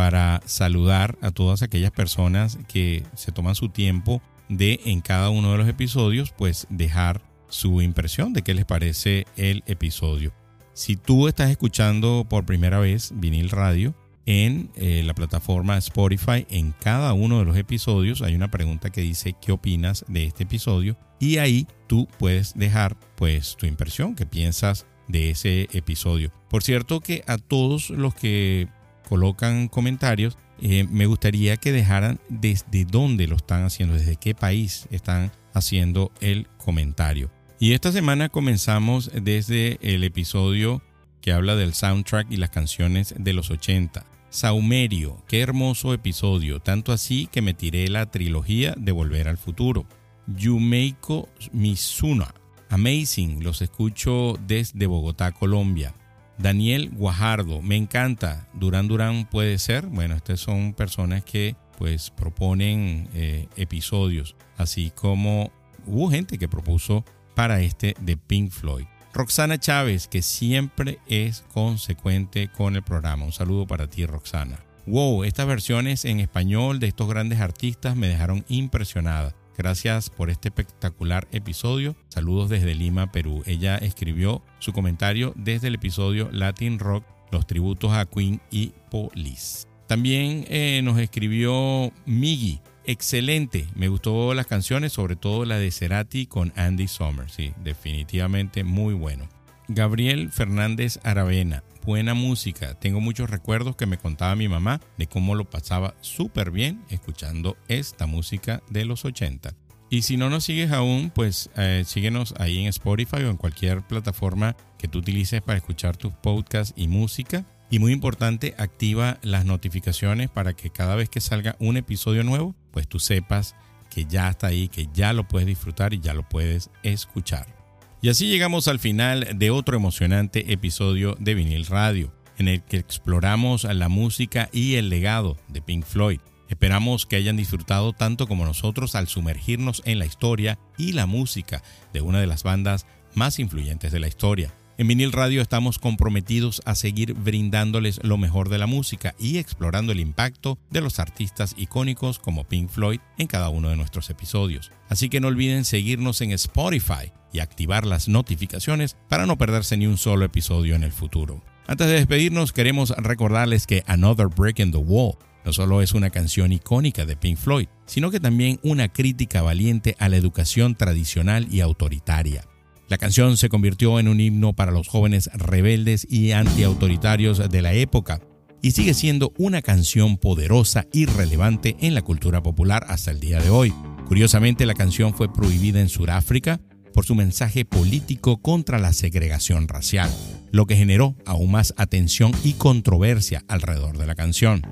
para 0.00 0.40
saludar 0.46 1.18
a 1.20 1.30
todas 1.30 1.60
aquellas 1.60 1.90
personas 1.90 2.58
que 2.68 3.02
se 3.16 3.32
toman 3.32 3.54
su 3.54 3.68
tiempo 3.68 4.22
de 4.48 4.80
en 4.86 5.02
cada 5.02 5.28
uno 5.28 5.52
de 5.52 5.58
los 5.58 5.68
episodios 5.68 6.32
pues 6.32 6.66
dejar 6.70 7.20
su 7.50 7.82
impresión 7.82 8.32
de 8.32 8.40
qué 8.40 8.54
les 8.54 8.64
parece 8.64 9.26
el 9.36 9.62
episodio. 9.66 10.32
Si 10.72 10.96
tú 10.96 11.28
estás 11.28 11.50
escuchando 11.50 12.24
por 12.26 12.46
primera 12.46 12.78
vez 12.78 13.12
vinil 13.14 13.50
radio 13.50 13.94
en 14.24 14.70
eh, 14.74 15.02
la 15.04 15.12
plataforma 15.12 15.76
Spotify, 15.76 16.46
en 16.48 16.72
cada 16.80 17.12
uno 17.12 17.38
de 17.38 17.44
los 17.44 17.58
episodios 17.58 18.22
hay 18.22 18.34
una 18.34 18.50
pregunta 18.50 18.88
que 18.88 19.02
dice 19.02 19.36
qué 19.38 19.52
opinas 19.52 20.06
de 20.08 20.24
este 20.24 20.44
episodio 20.44 20.96
y 21.18 21.36
ahí 21.36 21.66
tú 21.88 22.08
puedes 22.18 22.54
dejar 22.54 22.96
pues 23.16 23.54
tu 23.54 23.66
impresión, 23.66 24.14
qué 24.14 24.24
piensas 24.24 24.86
de 25.08 25.28
ese 25.28 25.68
episodio. 25.72 26.32
Por 26.48 26.62
cierto 26.62 27.00
que 27.00 27.22
a 27.26 27.36
todos 27.36 27.90
los 27.90 28.14
que 28.14 28.68
colocan 29.10 29.66
comentarios, 29.66 30.38
eh, 30.62 30.86
me 30.88 31.06
gustaría 31.06 31.56
que 31.56 31.72
dejaran 31.72 32.20
desde 32.28 32.84
dónde 32.84 33.26
lo 33.26 33.34
están 33.34 33.64
haciendo, 33.64 33.96
desde 33.96 34.14
qué 34.14 34.36
país 34.36 34.86
están 34.92 35.32
haciendo 35.52 36.12
el 36.20 36.46
comentario. 36.58 37.28
Y 37.58 37.72
esta 37.72 37.90
semana 37.90 38.28
comenzamos 38.28 39.10
desde 39.12 39.78
el 39.82 40.04
episodio 40.04 40.80
que 41.20 41.32
habla 41.32 41.56
del 41.56 41.74
soundtrack 41.74 42.30
y 42.30 42.36
las 42.36 42.50
canciones 42.50 43.12
de 43.18 43.32
los 43.32 43.50
80. 43.50 44.06
Saumerio, 44.30 45.24
qué 45.26 45.40
hermoso 45.40 45.92
episodio, 45.92 46.60
tanto 46.60 46.92
así 46.92 47.26
que 47.32 47.42
me 47.42 47.52
tiré 47.52 47.88
la 47.88 48.12
trilogía 48.12 48.76
de 48.78 48.92
Volver 48.92 49.26
al 49.26 49.38
Futuro. 49.38 49.86
Yumeiko 50.28 51.28
Misuna, 51.50 52.32
amazing, 52.68 53.42
los 53.42 53.60
escucho 53.60 54.38
desde 54.46 54.86
Bogotá, 54.86 55.32
Colombia. 55.32 55.96
Daniel 56.40 56.90
Guajardo, 56.90 57.60
me 57.60 57.76
encanta. 57.76 58.48
Durán 58.54 58.88
Durán 58.88 59.26
puede 59.26 59.58
ser. 59.58 59.86
Bueno, 59.86 60.14
estas 60.14 60.40
son 60.40 60.72
personas 60.72 61.22
que 61.22 61.54
pues 61.78 62.10
proponen 62.10 63.08
eh, 63.14 63.46
episodios, 63.56 64.36
así 64.56 64.90
como 64.94 65.50
hubo 65.86 66.10
gente 66.10 66.38
que 66.38 66.48
propuso 66.48 67.04
para 67.34 67.60
este 67.60 67.94
de 68.00 68.16
Pink 68.16 68.50
Floyd. 68.52 68.86
Roxana 69.12 69.58
Chávez, 69.58 70.08
que 70.08 70.22
siempre 70.22 70.98
es 71.06 71.44
consecuente 71.52 72.48
con 72.48 72.76
el 72.76 72.82
programa. 72.82 73.24
Un 73.24 73.32
saludo 73.32 73.66
para 73.66 73.88
ti, 73.88 74.06
Roxana. 74.06 74.60
Wow, 74.86 75.24
estas 75.24 75.46
versiones 75.46 76.04
en 76.04 76.20
español 76.20 76.80
de 76.80 76.88
estos 76.88 77.08
grandes 77.08 77.40
artistas 77.40 77.96
me 77.96 78.08
dejaron 78.08 78.44
impresionada. 78.48 79.34
Gracias 79.60 80.08
por 80.08 80.30
este 80.30 80.48
espectacular 80.48 81.28
episodio. 81.32 81.94
Saludos 82.08 82.48
desde 82.48 82.74
Lima, 82.74 83.12
Perú. 83.12 83.42
Ella 83.44 83.76
escribió 83.76 84.42
su 84.58 84.72
comentario 84.72 85.34
desde 85.36 85.68
el 85.68 85.74
episodio 85.74 86.30
Latin 86.32 86.78
Rock, 86.78 87.04
los 87.30 87.46
tributos 87.46 87.92
a 87.92 88.06
Queen 88.06 88.40
y 88.50 88.72
Police. 88.90 89.66
También 89.86 90.46
eh, 90.48 90.80
nos 90.82 90.98
escribió 90.98 91.92
Miggy. 92.06 92.60
Excelente, 92.86 93.66
me 93.74 93.88
gustó 93.88 94.32
las 94.32 94.46
canciones, 94.46 94.94
sobre 94.94 95.14
todo 95.14 95.44
la 95.44 95.58
de 95.58 95.70
Cerati 95.70 96.24
con 96.24 96.54
Andy 96.56 96.88
Sommer. 96.88 97.28
Sí, 97.28 97.52
definitivamente 97.62 98.64
muy 98.64 98.94
bueno. 98.94 99.28
Gabriel 99.68 100.30
Fernández 100.32 100.98
Aravena, 101.02 101.62
buena 101.84 102.14
música. 102.14 102.74
Tengo 102.74 103.00
muchos 103.00 103.30
recuerdos 103.30 103.76
que 103.76 103.86
me 103.86 103.98
contaba 103.98 104.36
mi 104.36 104.48
mamá 104.48 104.80
de 104.98 105.06
cómo 105.06 105.34
lo 105.34 105.48
pasaba 105.48 105.94
súper 106.00 106.50
bien 106.50 106.82
escuchando 106.88 107.56
esta 107.68 108.06
música 108.06 108.62
de 108.70 108.84
los 108.84 109.04
80. 109.04 109.54
Y 109.92 110.02
si 110.02 110.16
no 110.16 110.30
nos 110.30 110.44
sigues 110.44 110.70
aún, 110.70 111.10
pues 111.12 111.50
eh, 111.56 111.82
síguenos 111.84 112.34
ahí 112.38 112.60
en 112.60 112.68
Spotify 112.68 113.24
o 113.24 113.30
en 113.30 113.36
cualquier 113.36 113.82
plataforma 113.82 114.56
que 114.78 114.86
tú 114.86 115.00
utilices 115.00 115.42
para 115.42 115.58
escuchar 115.58 115.96
tus 115.96 116.12
podcasts 116.12 116.72
y 116.76 116.86
música. 116.86 117.44
Y 117.70 117.80
muy 117.80 117.92
importante, 117.92 118.54
activa 118.56 119.18
las 119.22 119.44
notificaciones 119.44 120.30
para 120.30 120.54
que 120.54 120.70
cada 120.70 120.94
vez 120.94 121.08
que 121.08 121.20
salga 121.20 121.56
un 121.58 121.76
episodio 121.76 122.22
nuevo, 122.22 122.54
pues 122.70 122.86
tú 122.86 123.00
sepas 123.00 123.56
que 123.90 124.06
ya 124.06 124.28
está 124.28 124.46
ahí, 124.46 124.68
que 124.68 124.88
ya 124.94 125.12
lo 125.12 125.26
puedes 125.26 125.48
disfrutar 125.48 125.92
y 125.92 126.00
ya 126.00 126.14
lo 126.14 126.28
puedes 126.28 126.70
escuchar. 126.84 127.59
Y 128.02 128.08
así 128.08 128.28
llegamos 128.28 128.66
al 128.66 128.78
final 128.78 129.28
de 129.34 129.50
otro 129.50 129.76
emocionante 129.76 130.54
episodio 130.54 131.16
de 131.18 131.34
Vinil 131.34 131.66
Radio, 131.66 132.14
en 132.38 132.48
el 132.48 132.62
que 132.62 132.78
exploramos 132.78 133.64
la 133.64 133.90
música 133.90 134.48
y 134.52 134.76
el 134.76 134.88
legado 134.88 135.36
de 135.48 135.60
Pink 135.60 135.84
Floyd. 135.84 136.20
Esperamos 136.48 137.04
que 137.04 137.16
hayan 137.16 137.36
disfrutado 137.36 137.92
tanto 137.92 138.26
como 138.26 138.46
nosotros 138.46 138.94
al 138.94 139.06
sumergirnos 139.06 139.82
en 139.84 139.98
la 139.98 140.06
historia 140.06 140.58
y 140.78 140.92
la 140.92 141.04
música 141.04 141.62
de 141.92 142.00
una 142.00 142.20
de 142.20 142.26
las 142.26 142.42
bandas 142.42 142.86
más 143.14 143.38
influyentes 143.38 143.92
de 143.92 144.00
la 144.00 144.08
historia. 144.08 144.50
En 144.80 144.88
Vinil 144.88 145.12
Radio 145.12 145.42
estamos 145.42 145.78
comprometidos 145.78 146.62
a 146.64 146.74
seguir 146.74 147.12
brindándoles 147.12 148.00
lo 148.02 148.16
mejor 148.16 148.48
de 148.48 148.56
la 148.56 148.66
música 148.66 149.14
y 149.18 149.36
explorando 149.36 149.92
el 149.92 150.00
impacto 150.00 150.58
de 150.70 150.80
los 150.80 150.98
artistas 150.98 151.54
icónicos 151.58 152.18
como 152.18 152.44
Pink 152.44 152.70
Floyd 152.70 152.98
en 153.18 153.26
cada 153.26 153.50
uno 153.50 153.68
de 153.68 153.76
nuestros 153.76 154.08
episodios. 154.08 154.72
Así 154.88 155.10
que 155.10 155.20
no 155.20 155.28
olviden 155.28 155.66
seguirnos 155.66 156.22
en 156.22 156.32
Spotify 156.32 157.12
y 157.30 157.40
activar 157.40 157.84
las 157.84 158.08
notificaciones 158.08 158.96
para 159.10 159.26
no 159.26 159.36
perderse 159.36 159.76
ni 159.76 159.86
un 159.86 159.98
solo 159.98 160.24
episodio 160.24 160.74
en 160.76 160.82
el 160.82 160.92
futuro. 160.92 161.44
Antes 161.66 161.86
de 161.88 161.96
despedirnos, 161.96 162.54
queremos 162.54 162.88
recordarles 162.96 163.66
que 163.66 163.84
Another 163.86 164.28
Break 164.28 164.60
in 164.60 164.72
the 164.72 164.78
Wall 164.78 165.18
no 165.44 165.52
solo 165.52 165.82
es 165.82 165.92
una 165.92 166.08
canción 166.08 166.52
icónica 166.52 167.04
de 167.04 167.16
Pink 167.16 167.36
Floyd, 167.36 167.68
sino 167.84 168.10
que 168.10 168.18
también 168.18 168.58
una 168.62 168.88
crítica 168.88 169.42
valiente 169.42 169.94
a 169.98 170.08
la 170.08 170.16
educación 170.16 170.74
tradicional 170.74 171.48
y 171.50 171.60
autoritaria. 171.60 172.46
La 172.90 172.98
canción 172.98 173.36
se 173.36 173.48
convirtió 173.48 174.00
en 174.00 174.08
un 174.08 174.18
himno 174.18 174.52
para 174.52 174.72
los 174.72 174.88
jóvenes 174.88 175.30
rebeldes 175.32 176.04
y 176.10 176.32
antiautoritarios 176.32 177.48
de 177.48 177.62
la 177.62 177.72
época 177.72 178.20
y 178.62 178.72
sigue 178.72 178.94
siendo 178.94 179.32
una 179.38 179.62
canción 179.62 180.18
poderosa 180.18 180.88
y 180.92 181.06
relevante 181.06 181.76
en 181.78 181.94
la 181.94 182.02
cultura 182.02 182.42
popular 182.42 182.84
hasta 182.88 183.12
el 183.12 183.20
día 183.20 183.38
de 183.38 183.48
hoy. 183.48 183.72
Curiosamente, 184.08 184.66
la 184.66 184.74
canción 184.74 185.14
fue 185.14 185.32
prohibida 185.32 185.80
en 185.80 185.88
Sudáfrica 185.88 186.60
por 186.92 187.04
su 187.04 187.14
mensaje 187.14 187.64
político 187.64 188.38
contra 188.38 188.78
la 188.78 188.92
segregación 188.92 189.68
racial, 189.68 190.10
lo 190.50 190.66
que 190.66 190.76
generó 190.76 191.14
aún 191.26 191.52
más 191.52 191.74
atención 191.76 192.32
y 192.44 192.54
controversia 192.54 193.44
alrededor 193.48 193.98
de 193.98 194.06
la 194.06 194.14
canción. 194.14 194.62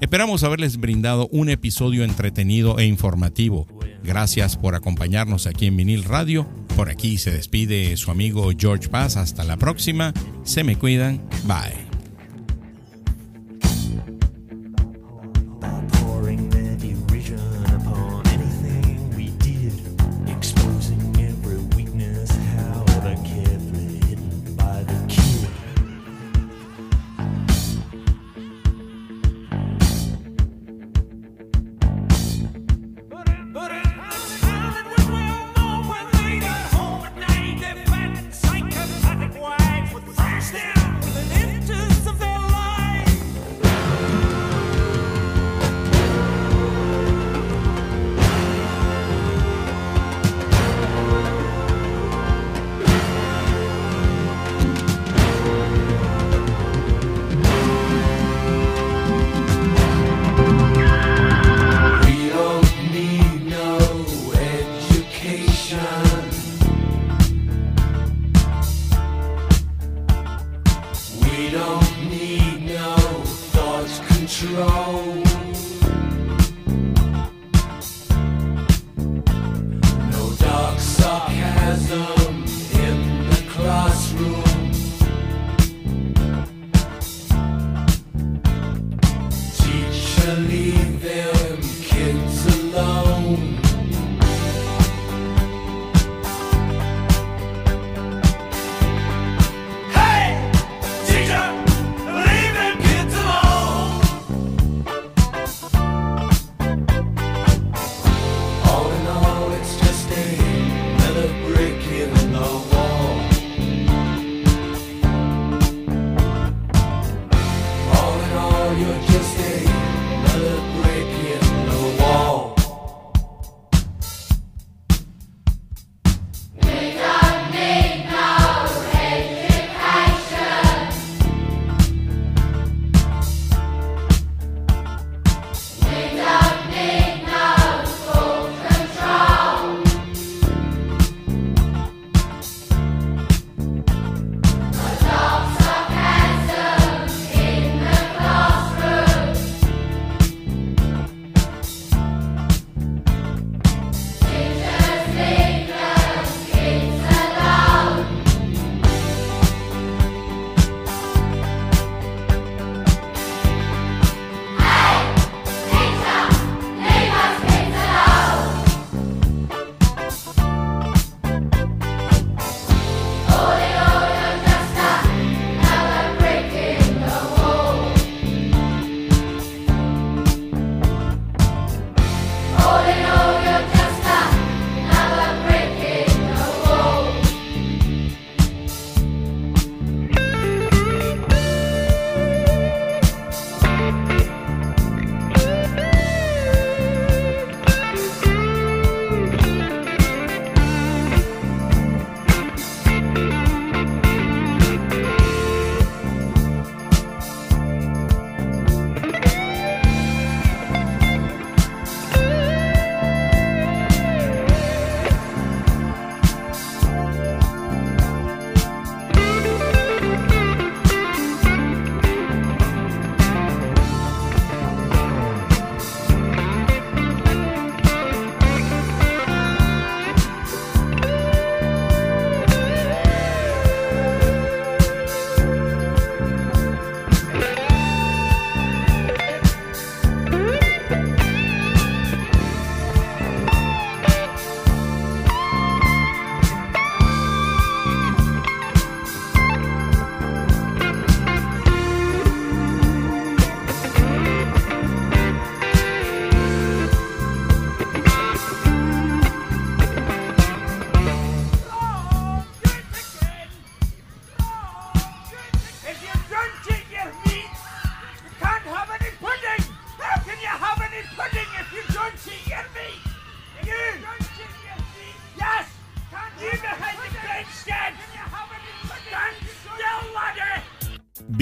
Esperamos 0.00 0.44
haberles 0.44 0.76
brindado 0.76 1.28
un 1.32 1.48
episodio 1.48 2.04
entretenido 2.04 2.78
e 2.78 2.86
informativo. 2.86 3.66
Gracias 4.02 4.56
por 4.56 4.74
acompañarnos 4.74 5.46
aquí 5.46 5.66
en 5.66 5.76
Vinil 5.76 6.04
Radio 6.04 6.46
por 6.76 6.90
aquí 6.90 7.18
se 7.18 7.30
despide 7.30 7.96
su 7.96 8.10
amigo 8.10 8.50
George 8.56 8.88
Paz. 8.88 9.16
Hasta 9.16 9.44
la 9.44 9.56
próxima. 9.56 10.12
Se 10.42 10.64
me 10.64 10.76
cuidan. 10.76 11.20
Bye. 11.46 11.93